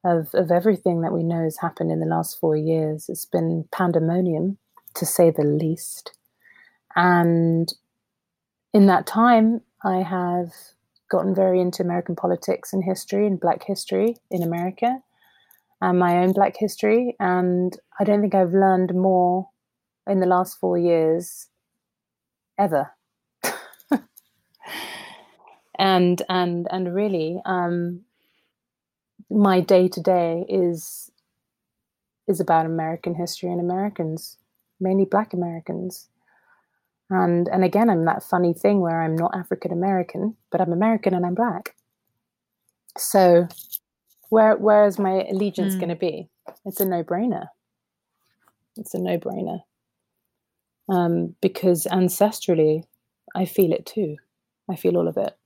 [0.04, 3.08] of of everything that we know has happened in the last four years.
[3.08, 4.58] It's been pandemonium,
[4.96, 6.12] to say the least.
[6.94, 7.72] And
[8.74, 10.52] in that time, I have
[11.10, 14.98] gotten very into American politics and history and Black history in America,
[15.80, 17.16] and my own Black history.
[17.18, 19.48] And I don't think I've learned more
[20.06, 21.48] in the last four years
[22.58, 22.90] ever.
[25.78, 28.02] and and and really, um,
[29.30, 31.10] my day to day is
[32.28, 34.36] is about American history and Americans,
[34.80, 36.08] mainly Black Americans.
[37.10, 41.14] And and again, I'm that funny thing where I'm not African American, but I'm American
[41.14, 41.76] and I'm Black.
[42.98, 43.46] So,
[44.30, 45.80] where where is my allegiance mm.
[45.80, 46.28] going to be?
[46.64, 47.48] It's a no brainer.
[48.76, 49.60] It's a no brainer
[50.88, 52.84] um, because ancestrally,
[53.34, 54.16] I feel it too.
[54.70, 55.36] I feel all of it.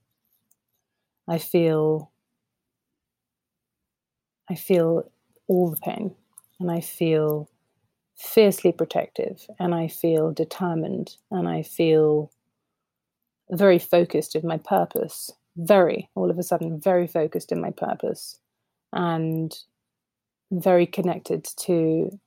[1.27, 2.11] I feel,
[4.49, 5.09] I feel
[5.47, 6.15] all the pain,
[6.59, 7.49] and I feel
[8.15, 12.31] fiercely protective, and I feel determined, and I feel
[13.49, 15.31] very focused in my purpose.
[15.57, 18.39] Very, all of a sudden, very focused in my purpose,
[18.93, 19.53] and
[20.51, 22.19] very connected to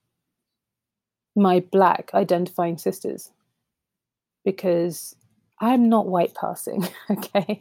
[1.37, 3.31] my black identifying sisters
[4.45, 5.17] because
[5.61, 7.61] I'm not white passing, okay?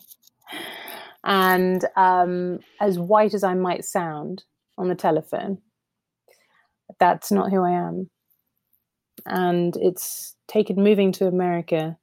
[1.23, 4.43] And um, as white as I might sound
[4.77, 5.59] on the telephone,
[6.99, 8.09] that's not who I am.
[9.25, 11.97] And it's taken moving to America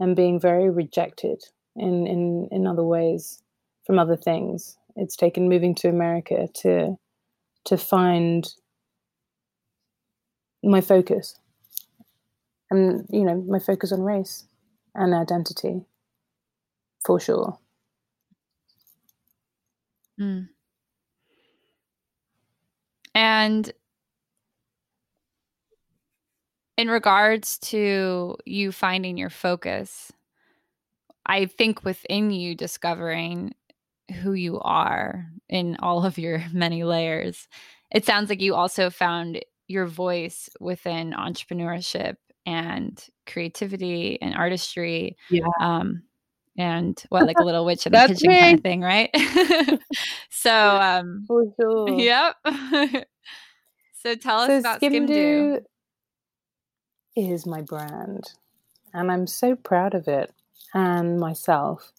[0.00, 1.42] and being very rejected
[1.76, 3.42] in, in, in other ways
[3.86, 4.76] from other things.
[4.96, 6.96] It's taken moving to America to
[7.66, 8.48] to find
[10.66, 11.38] my focus
[12.70, 14.44] and you know my focus on race
[14.94, 15.82] and identity
[17.04, 17.58] for sure
[20.20, 20.48] mm.
[23.14, 23.72] and
[26.76, 30.12] in regards to you finding your focus
[31.26, 33.54] i think within you discovering
[34.22, 37.46] who you are in all of your many layers
[37.92, 45.16] it sounds like you also found your voice within entrepreneurship and creativity and artistry.
[45.30, 45.46] Yeah.
[45.60, 46.02] Um,
[46.58, 48.40] and what like a little witch in the kitchen me.
[48.40, 49.10] kind of thing, right?
[50.30, 51.98] so um for sure.
[52.00, 52.36] Yep.
[54.02, 55.60] so tell us so about Skimdo.
[57.16, 58.32] Is my brand.
[58.92, 60.32] And I'm so proud of it
[60.74, 61.92] and myself.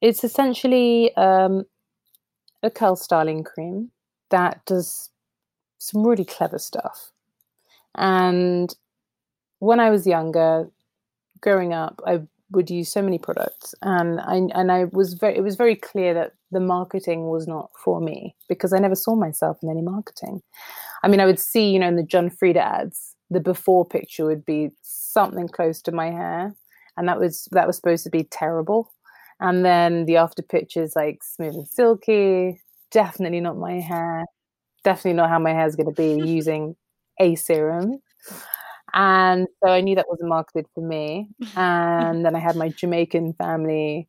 [0.00, 1.64] It's essentially um,
[2.62, 3.92] a curl styling cream
[4.30, 5.11] that does
[5.82, 7.10] some really clever stuff.
[7.96, 8.72] And
[9.58, 10.70] when I was younger,
[11.40, 12.22] growing up, I
[12.52, 15.36] would use so many products, and I and I was very.
[15.36, 19.16] It was very clear that the marketing was not for me because I never saw
[19.16, 20.42] myself in any marketing.
[21.02, 24.24] I mean, I would see, you know, in the John Frieda ads, the before picture
[24.24, 26.54] would be something close to my hair,
[26.96, 28.92] and that was that was supposed to be terrible.
[29.40, 32.62] And then the after pictures like smooth and silky,
[32.92, 34.26] definitely not my hair,
[34.84, 36.76] definitely not how my hair is going to be using
[37.20, 38.00] a serum.
[38.94, 41.28] And so I knew that wasn't marketed for me.
[41.56, 44.08] And then I had my Jamaican family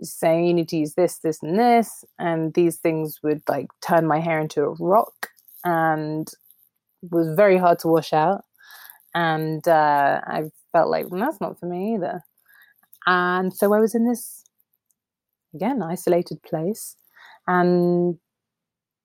[0.00, 2.04] saying, you need to use this, this, and this.
[2.18, 5.30] And these things would like turn my hair into a rock
[5.64, 6.28] and
[7.10, 8.44] was very hard to wash out.
[9.14, 12.22] And uh, I felt like, well, that's not for me either.
[13.06, 14.44] And so I was in this,
[15.54, 16.96] again, isolated place
[17.46, 18.18] and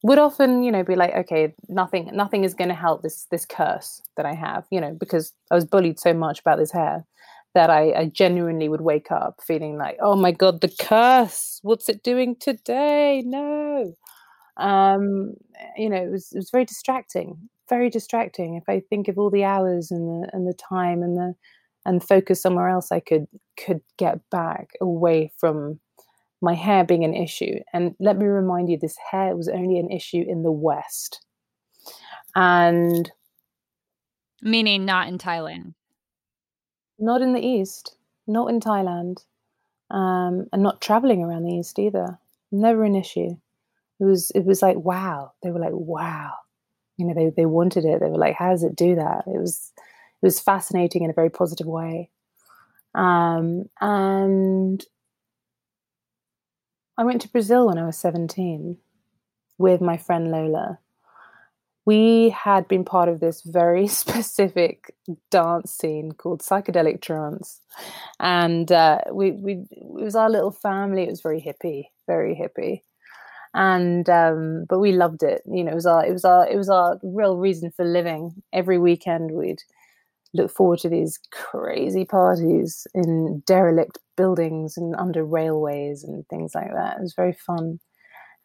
[0.03, 3.45] would often you know be like okay nothing nothing is going to help this this
[3.45, 7.05] curse that i have you know because i was bullied so much about this hair
[7.55, 11.59] that I, I genuinely would wake up feeling like oh my god the curse!
[11.63, 13.23] What's it doing today?
[13.25, 13.93] No.
[14.57, 15.33] Um
[15.75, 18.55] you know it was it was very distracting very distracting.
[18.55, 21.35] If i think of all the hours and the and the time and the
[21.85, 23.25] and focus somewhere else i could
[23.57, 25.79] could get back away from
[26.41, 27.59] my hair being an issue.
[27.73, 31.21] And let me remind you, this hair was only an issue in the West.
[32.35, 33.11] And
[34.41, 35.73] meaning not in Thailand,
[36.97, 37.95] not in the East,
[38.27, 39.23] not in Thailand,
[39.89, 42.19] um, and not traveling around the East either.
[42.51, 43.37] Never an issue.
[43.99, 45.33] It was it was like wow.
[45.43, 46.33] They were like wow.
[46.97, 47.99] You know, they they wanted it.
[47.99, 49.23] They were like, how does it do that?
[49.27, 52.09] It was it was fascinating in a very positive way.
[52.95, 54.83] Um, and
[56.99, 58.77] I went to Brazil when I was 17
[59.57, 60.79] with my friend Lola.
[61.85, 64.93] We had been part of this very specific
[65.31, 67.61] dance scene called psychedelic trance,
[68.19, 71.03] and uh, we we it was our little family.
[71.03, 72.81] It was very hippie, very hippie,
[73.53, 75.41] and um, but we loved it.
[75.49, 78.43] You know, it was our it was our it was our real reason for living.
[78.51, 79.63] Every weekend we'd
[80.33, 86.71] look forward to these crazy parties in derelict buildings and under railways and things like
[86.73, 86.97] that.
[86.97, 87.79] It was very fun.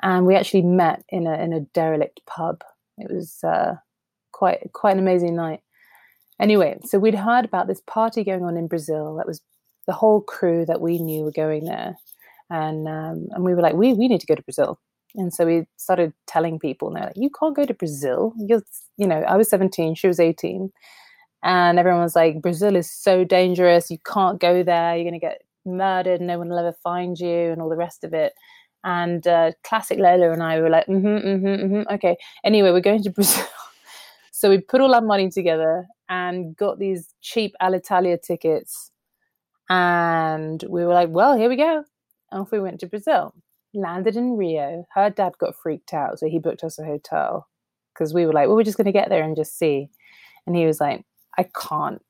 [0.02, 2.62] And we actually met in a in a derelict pub.
[2.98, 3.74] It was uh,
[4.32, 5.60] quite quite an amazing night.
[6.40, 9.16] Anyway, so we'd heard about this party going on in Brazil.
[9.16, 9.40] That was
[9.86, 11.96] the whole crew that we knew were going there,
[12.50, 14.78] and um, and we were like, we we need to go to Brazil.
[15.16, 18.34] And so we started telling people, and they're like, you can't go to Brazil.
[18.36, 18.62] You're,
[18.96, 20.72] you know, I was 17, she was 18
[21.44, 23.90] and everyone was like, Brazil is so dangerous.
[23.90, 24.96] You can't go there.
[24.96, 26.22] You're going to get murdered.
[26.22, 28.32] No one will ever find you, and all the rest of it.
[28.82, 31.94] And uh, classic Lola and I were like, mm-hmm, mm-hmm, mm-hmm.
[31.94, 32.16] okay.
[32.44, 33.46] Anyway, we're going to Brazil.
[34.32, 38.90] so we put all our money together and got these cheap Alitalia tickets.
[39.68, 41.84] And we were like, well, here we go.
[42.32, 43.34] And off we went to Brazil.
[43.74, 44.86] Landed in Rio.
[44.94, 47.48] Her dad got freaked out, so he booked us a hotel
[47.92, 49.90] because we were like, well, we're just going to get there and just see.
[50.46, 51.04] And he was like,
[51.38, 52.02] I can't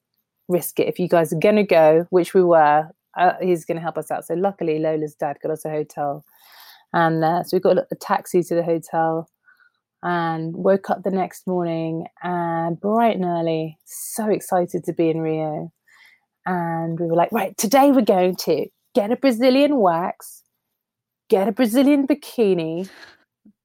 [0.48, 0.88] risk it.
[0.88, 3.98] If you guys are going to go, which we were, uh, he's going to help
[3.98, 4.26] us out.
[4.26, 6.24] So luckily, Lola's dad got us a hotel.
[6.92, 9.28] And uh, so we got a taxi to the hotel
[10.02, 15.20] and woke up the next morning and bright and early, so excited to be in
[15.20, 15.72] Rio.
[16.46, 20.42] And we were like, right, today we're going to get a Brazilian wax,
[21.30, 22.88] get a Brazilian bikini,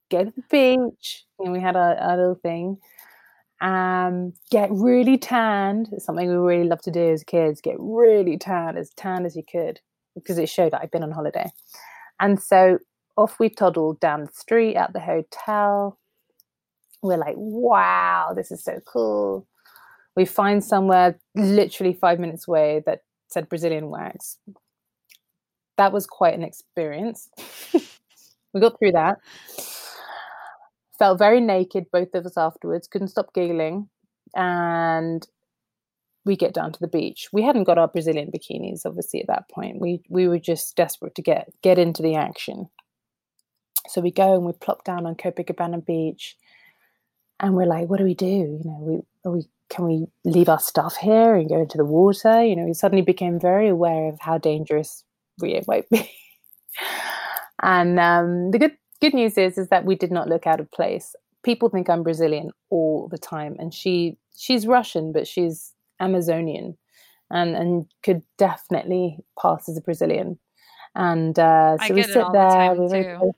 [0.09, 1.25] get to the beach.
[1.39, 2.77] And we had our, our little thing
[3.61, 5.89] um, get really tanned.
[5.91, 7.61] It's something we really love to do as kids.
[7.61, 9.79] Get really tanned, as tanned as you could,
[10.15, 11.49] because it showed that I'd been on holiday.
[12.19, 12.79] And so
[13.17, 15.97] off we toddled down the street at the hotel.
[17.01, 19.45] We're like, wow, this is so cool.
[20.15, 24.37] We find somewhere literally five minutes away that said Brazilian wax.
[25.77, 27.29] That was quite an experience.
[28.53, 29.19] we got through that
[30.99, 33.89] felt very naked, both of us afterwards, couldn't stop giggling.
[34.35, 35.25] And
[36.25, 37.29] we get down to the beach.
[37.31, 39.79] We hadn't got our Brazilian bikinis, obviously, at that point.
[39.79, 42.69] We we were just desperate to get get into the action.
[43.87, 46.37] So we go and we plop down on Copacabana Beach,
[47.39, 48.25] and we're like, "What do we do?
[48.25, 52.43] You know, we we can we leave our stuff here and go into the water?
[52.43, 55.03] You know, we suddenly became very aware of how dangerous
[55.39, 56.11] Rio might be.
[57.63, 60.71] and um, the good good news is is that we did not look out of
[60.71, 61.15] place.
[61.43, 66.77] People think I'm Brazilian all the time, and she she's Russian, but she's Amazonian,
[67.29, 70.37] and and could definitely pass as a Brazilian.
[70.95, 72.75] And uh, so we sit there.
[72.75, 73.31] The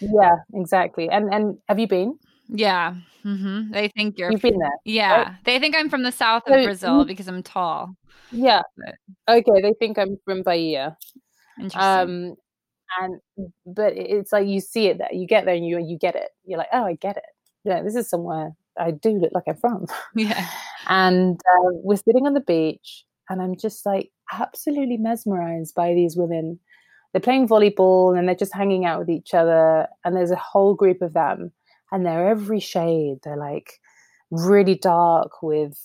[0.00, 1.08] yeah, exactly.
[1.08, 2.18] And and have you been?
[2.48, 2.94] Yeah.
[3.22, 4.30] hmm They think you're.
[4.32, 4.76] You've been there.
[4.84, 5.36] Yeah.
[5.44, 7.96] They think I'm from the south of So Brazil because I'm tall.
[8.30, 8.62] Yeah.
[8.76, 8.94] But-
[9.36, 10.96] Okay, they think I'm from Bahia.
[11.58, 11.80] Interesting.
[11.80, 12.34] Um,
[13.00, 13.20] and
[13.66, 15.12] but it's like you see it there.
[15.12, 16.30] You get there and you you get it.
[16.44, 17.24] You're like, oh, I get it.
[17.64, 19.86] Yeah, this is somewhere I do look like I'm from.
[20.14, 20.48] yeah.
[20.88, 26.16] and uh, we're sitting on the beach and i'm just like absolutely mesmerized by these
[26.16, 26.58] women
[27.12, 30.74] they're playing volleyball and they're just hanging out with each other and there's a whole
[30.74, 31.52] group of them
[31.92, 33.80] and they're every shade they're like
[34.30, 35.78] really dark with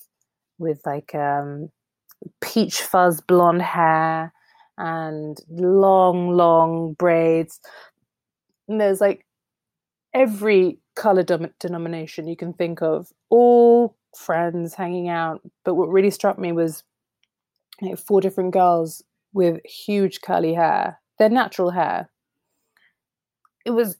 [0.57, 1.70] with like um
[2.41, 4.34] peach fuzz blonde hair
[4.80, 7.59] and long long braids.
[8.67, 9.25] And there's like
[10.13, 13.07] every color denomination you can think of.
[13.30, 15.41] All friends hanging out.
[15.63, 16.84] But what really struck me was
[17.82, 19.03] like four different girls
[19.34, 22.09] with huge curly hair their natural hair.
[23.65, 23.97] It was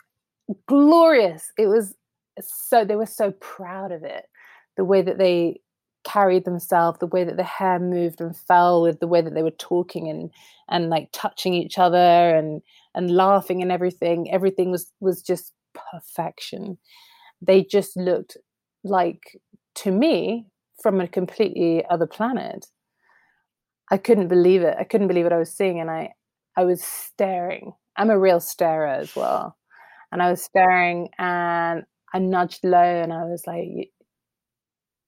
[0.67, 1.51] glorious.
[1.57, 1.93] It was
[2.41, 4.25] so they were so proud of it.
[4.77, 5.59] The way that they
[6.12, 9.43] carried themselves the way that the hair moved and fell with the way that they
[9.43, 10.32] were talking and
[10.70, 12.62] and like touching each other and
[12.95, 15.53] and laughing and everything everything was was just
[15.91, 16.78] perfection.
[17.41, 18.38] They just looked
[18.84, 19.38] like
[19.76, 20.47] to me
[20.82, 22.66] from a completely other planet.
[23.91, 24.76] I couldn't believe it.
[24.80, 26.14] I couldn't believe what i was seeing and i
[26.55, 27.74] i was staring.
[27.97, 29.55] I'm a real starer as well.
[30.12, 31.84] And i was staring and
[32.14, 33.91] i nudged low and i was like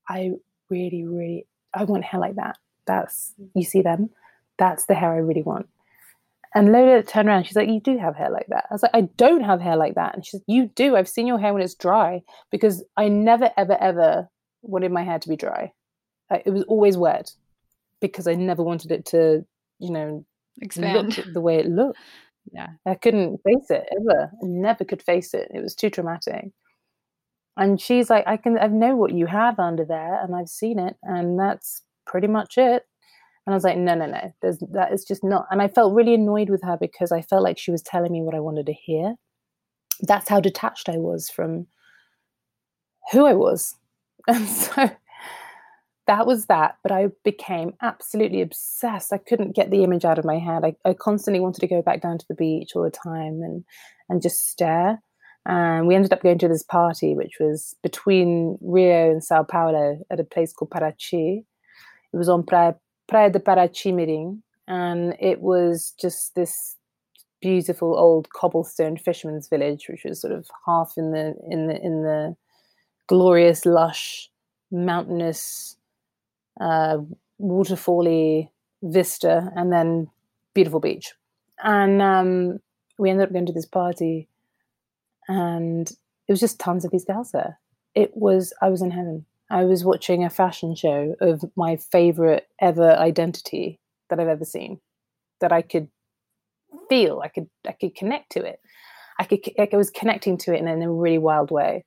[0.07, 0.31] i
[0.71, 1.45] really really
[1.75, 2.57] i want hair like that
[2.87, 3.49] that's mm.
[3.53, 4.09] you see them
[4.57, 5.67] that's the hair i really want
[6.53, 7.45] and Lola turned around.
[7.45, 9.77] She's like, "You do have hair like that." I was like, "I don't have hair
[9.77, 10.97] like that." And she's, "You do.
[10.97, 14.27] I've seen your hair when it's dry because I never, ever, ever
[14.61, 15.71] wanted my hair to be dry.
[16.29, 17.33] I, it was always wet
[17.99, 19.45] because I never wanted it to,
[19.79, 20.25] you know,
[20.61, 21.17] Expand.
[21.17, 21.99] look the way it looked.
[22.51, 22.69] Yeah.
[22.87, 24.31] I couldn't face it ever.
[24.33, 25.51] I never could face it.
[25.53, 26.49] It was too traumatic.
[27.57, 28.57] And she's like, "I can.
[28.57, 32.57] I know what you have under there, and I've seen it, and that's pretty much
[32.57, 32.85] it."
[33.45, 35.47] And I was like, no, no, no, there's, that is just not.
[35.49, 38.21] And I felt really annoyed with her because I felt like she was telling me
[38.21, 39.15] what I wanted to hear.
[40.01, 41.67] That's how detached I was from
[43.11, 43.75] who I was.
[44.27, 44.91] And so
[46.05, 46.77] that was that.
[46.83, 49.11] But I became absolutely obsessed.
[49.11, 50.63] I couldn't get the image out of my head.
[50.63, 53.65] I, I constantly wanted to go back down to the beach all the time and,
[54.09, 55.01] and just stare.
[55.45, 59.99] And we ended up going to this party, which was between Rio and Sao Paulo
[60.11, 61.43] at a place called Paraty.
[62.13, 62.75] It was on Praia
[63.07, 66.77] Praia de Paraty-Mirim, and it was just this
[67.41, 72.03] beautiful old cobblestone fisherman's village, which was sort of half in the in the in
[72.03, 72.35] the
[73.07, 74.29] glorious, lush,
[74.71, 75.75] mountainous,
[76.61, 76.97] uh,
[77.41, 78.49] waterfally
[78.83, 80.07] vista, and then
[80.53, 81.13] beautiful beach.
[81.63, 82.59] And um,
[82.97, 84.27] we ended up going to this party,
[85.31, 85.89] and
[86.27, 87.57] it was just tons of these girls there.
[87.95, 89.25] It was I was in heaven.
[89.49, 93.79] I was watching a fashion show of my favorite ever identity
[94.09, 94.79] that I've ever seen.
[95.39, 95.87] That I could
[96.89, 98.59] feel, I could, I could connect to it.
[99.19, 101.85] I could, I was connecting to it in, in a really wild way.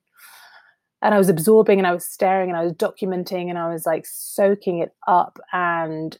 [1.01, 3.85] And I was absorbing, and I was staring, and I was documenting, and I was
[3.85, 5.39] like soaking it up.
[5.53, 6.17] And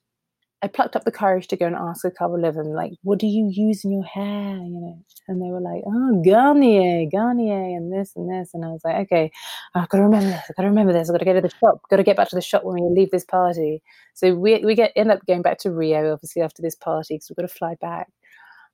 [0.66, 3.20] I plucked up the courage to go and ask a couple of them, like, "What
[3.20, 7.78] do you use in your hair?" You know, and they were like, "Oh, Garnier, Garnier,
[7.78, 9.32] and this and this." And I was like, "Okay,
[9.76, 10.44] I've got to remember this.
[10.50, 11.08] I've got to remember this.
[11.08, 11.82] I've got to go to the shop.
[11.86, 13.84] I've Got to get back to the shop when we leave this party."
[14.16, 17.30] So we we get end up going back to Rio, obviously after this party, because
[17.30, 18.10] we've got to fly back.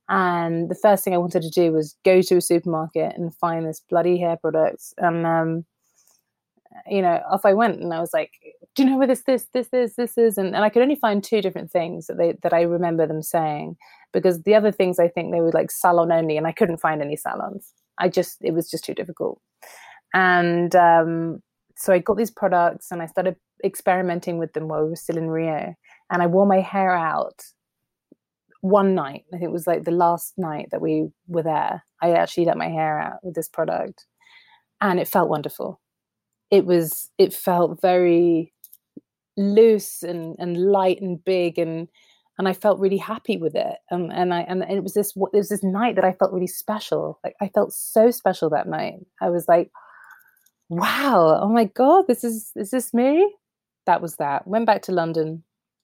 [0.07, 3.65] And the first thing I wanted to do was go to a supermarket and find
[3.65, 4.93] this bloody hair product.
[4.97, 5.65] And um,
[6.87, 8.31] you know, off I went, and I was like,
[8.75, 10.95] "Do you know where this, this, this, this, this is?" And, and I could only
[10.95, 13.77] find two different things that they that I remember them saying,
[14.13, 17.01] because the other things I think they were like salon only, and I couldn't find
[17.01, 17.73] any salons.
[17.97, 19.41] I just it was just too difficult.
[20.13, 21.41] And um,
[21.75, 25.17] so I got these products, and I started experimenting with them while we were still
[25.17, 25.75] in Rio.
[26.09, 27.41] And I wore my hair out
[28.61, 29.23] one night.
[29.33, 31.83] I think it was like the last night that we were there.
[32.01, 34.05] I actually let my hair out with this product,
[34.79, 35.81] and it felt wonderful
[36.51, 38.53] it was it felt very
[39.37, 41.87] loose and and light and big and
[42.37, 43.77] and I felt really happy with it.
[43.91, 46.47] Um, and I and it was this it was this night that I felt really
[46.47, 47.19] special.
[47.23, 48.95] Like I felt so special that night.
[49.21, 49.71] I was like
[50.69, 53.33] wow oh my god this is is this me?
[53.85, 54.47] That was that.
[54.47, 55.43] Went back to London.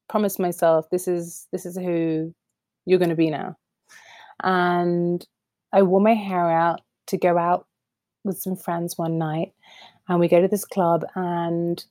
[0.10, 2.34] Promised myself this is this is who
[2.86, 3.58] you're going to be now.
[4.44, 5.26] And
[5.74, 7.68] I wore my hair out to go out
[8.24, 9.54] with some friends one night
[10.08, 11.84] and we go to this club and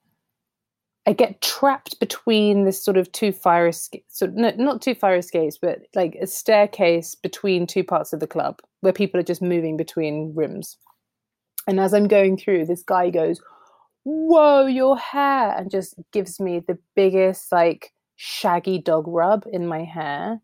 [1.07, 5.17] I get trapped between this sort of two fire escapes, so no, not two fire
[5.17, 9.41] escapes, but like a staircase between two parts of the club where people are just
[9.41, 10.77] moving between rooms.
[11.69, 13.41] And as I'm going through, this guy goes,
[14.03, 19.85] Whoa, your hair, and just gives me the biggest, like, shaggy dog rub in my
[19.85, 20.41] hair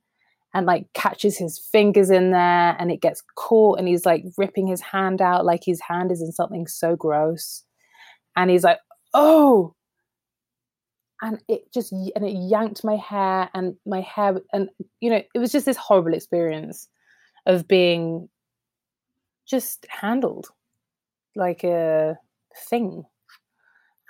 [0.55, 4.67] and like catches his fingers in there and it gets caught and he's like ripping
[4.67, 7.65] his hand out like his hand is in something so gross.
[8.37, 8.79] And he's like
[9.15, 9.75] oh!
[11.21, 14.69] And it just and it yanked my hair and my hair and
[15.01, 16.89] you know it was just this horrible experience
[17.47, 18.29] of being
[19.47, 20.49] just handled
[21.37, 22.17] like a
[22.69, 23.05] thing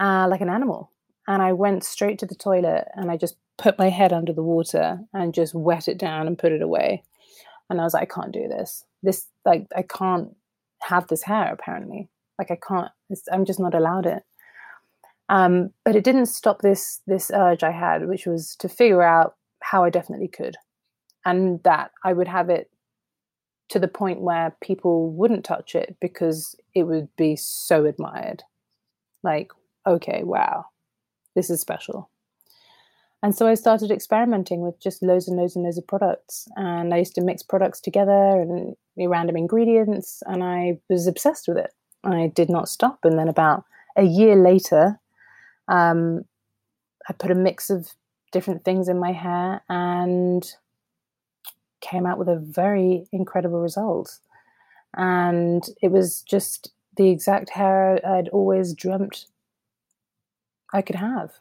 [0.00, 0.90] uh, like an animal.
[1.28, 4.42] And i went straight to the toilet and i just put my head under the
[4.42, 7.02] water and just wet it down and put it away.
[7.70, 8.84] And i was like i can't do this.
[9.02, 10.34] This like i can't
[10.82, 12.08] have this hair apparently.
[12.38, 12.90] Like i can't
[13.32, 14.22] i'm just not allowed it.
[15.28, 19.36] Um, but it didn't stop this this urge I had, which was to figure out
[19.60, 20.56] how I definitely could,
[21.24, 22.70] and that I would have it
[23.70, 28.42] to the point where people wouldn't touch it because it would be so admired.
[29.22, 29.52] Like,
[29.86, 30.66] okay, wow,
[31.34, 32.10] this is special.
[33.22, 36.48] And so I started experimenting with just loads and loads and loads of products.
[36.56, 41.56] And I used to mix products together and random ingredients, and I was obsessed with
[41.56, 41.70] it.
[42.04, 42.98] I did not stop.
[43.04, 43.64] And then about
[43.96, 44.98] a year later,
[45.68, 46.24] um,
[47.08, 47.90] I put a mix of
[48.32, 50.44] different things in my hair and
[51.80, 54.18] came out with a very incredible result.
[54.94, 59.26] And it was just the exact hair I'd always dreamt
[60.72, 61.32] I could have.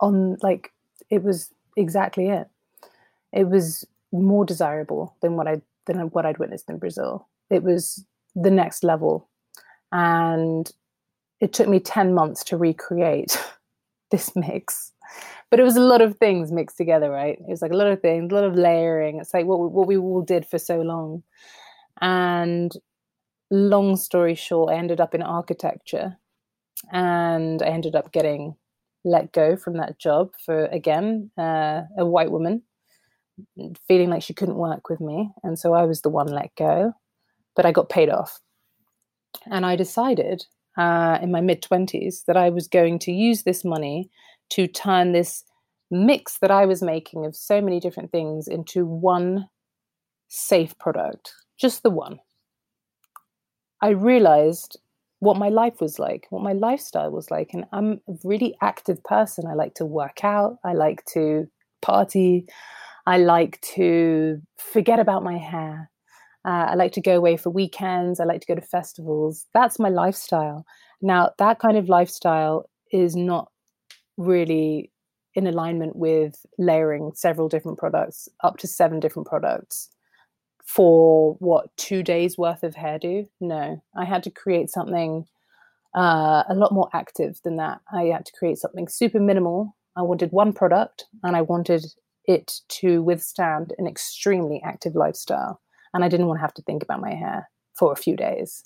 [0.00, 0.72] On like
[1.10, 2.48] it was exactly it.
[3.32, 7.28] It was more desirable than what I than what I'd witnessed in Brazil.
[7.50, 9.28] It was the next level,
[9.92, 10.70] and
[11.40, 13.42] it took me 10 months to recreate
[14.10, 14.92] this mix.
[15.50, 17.38] But it was a lot of things mixed together right?
[17.38, 19.20] It was like a lot of things a lot of layering.
[19.20, 21.22] It's like what, what we all did for so long.
[22.00, 22.72] And
[23.48, 26.16] long story short i ended up in architecture.
[26.90, 28.56] And i ended up getting
[29.06, 32.62] let go from that job for again uh, a white woman
[33.88, 36.92] feeling like she couldn't work with me and so i was the one let go
[37.54, 38.40] but i got paid off
[39.50, 40.44] and i decided
[40.76, 44.10] uh, in my mid 20s that I was going to use this money
[44.50, 45.44] to turn this
[45.90, 49.48] mix that I was making of so many different things into one
[50.28, 52.18] safe product, just the one.
[53.80, 54.78] I realized
[55.20, 57.50] what my life was like, what my lifestyle was like.
[57.52, 59.46] And I'm a really active person.
[59.46, 61.46] I like to work out, I like to
[61.82, 62.46] party,
[63.06, 65.90] I like to forget about my hair.
[66.44, 68.20] Uh, I like to go away for weekends.
[68.20, 69.46] I like to go to festivals.
[69.52, 70.64] That's my lifestyle.
[71.02, 73.48] Now, that kind of lifestyle is not
[74.16, 74.92] really
[75.34, 79.90] in alignment with layering several different products, up to seven different products
[80.66, 83.28] for what, two days worth of hairdo?
[83.40, 85.24] No, I had to create something
[85.96, 87.80] uh, a lot more active than that.
[87.92, 89.76] I had to create something super minimal.
[89.96, 91.86] I wanted one product and I wanted
[92.26, 95.60] it to withstand an extremely active lifestyle
[95.94, 98.64] and I didn't want to have to think about my hair for a few days.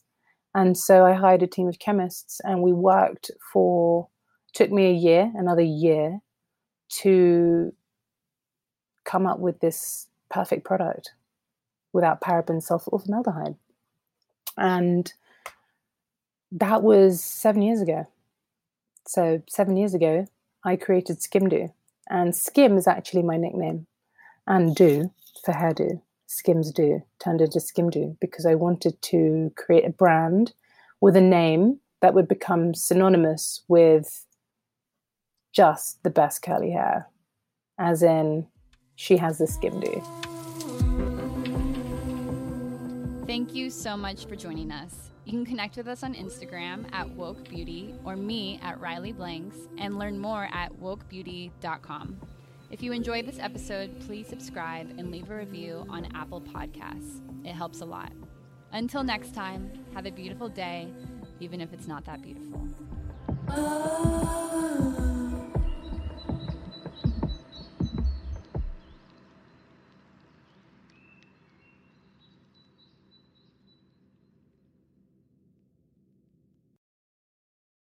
[0.55, 4.09] And so I hired a team of chemists and we worked for,
[4.55, 6.19] took me a year, another year
[7.03, 7.73] to
[9.05, 11.13] come up with this perfect product
[11.93, 13.57] without paraben, formaldehyde.
[14.57, 15.13] And
[16.53, 18.07] that was seven years ago.
[19.07, 20.27] So, seven years ago,
[20.65, 21.73] I created Skimdo.
[22.09, 23.87] And Skim is actually my nickname,
[24.47, 25.13] and Do
[25.45, 26.03] for hairdo.
[26.27, 30.53] Skims Do turned into Skimdo because I wanted to create a brand
[31.01, 34.27] with a name that would become synonymous with
[35.53, 37.09] just the best curly hair,
[37.79, 38.47] as in
[38.95, 40.30] she has the Skimdo.
[43.31, 45.13] Thank you so much for joining us.
[45.25, 49.57] You can connect with us on Instagram at Woke Beauty or me at Riley Blanks
[49.79, 52.21] and learn more at wokebeauty.com.
[52.73, 57.21] If you enjoyed this episode, please subscribe and leave a review on Apple Podcasts.
[57.45, 58.11] It helps a lot.
[58.73, 60.89] Until next time, have a beautiful day,
[61.39, 62.67] even if it's not that beautiful.
[63.49, 65.00] Oh.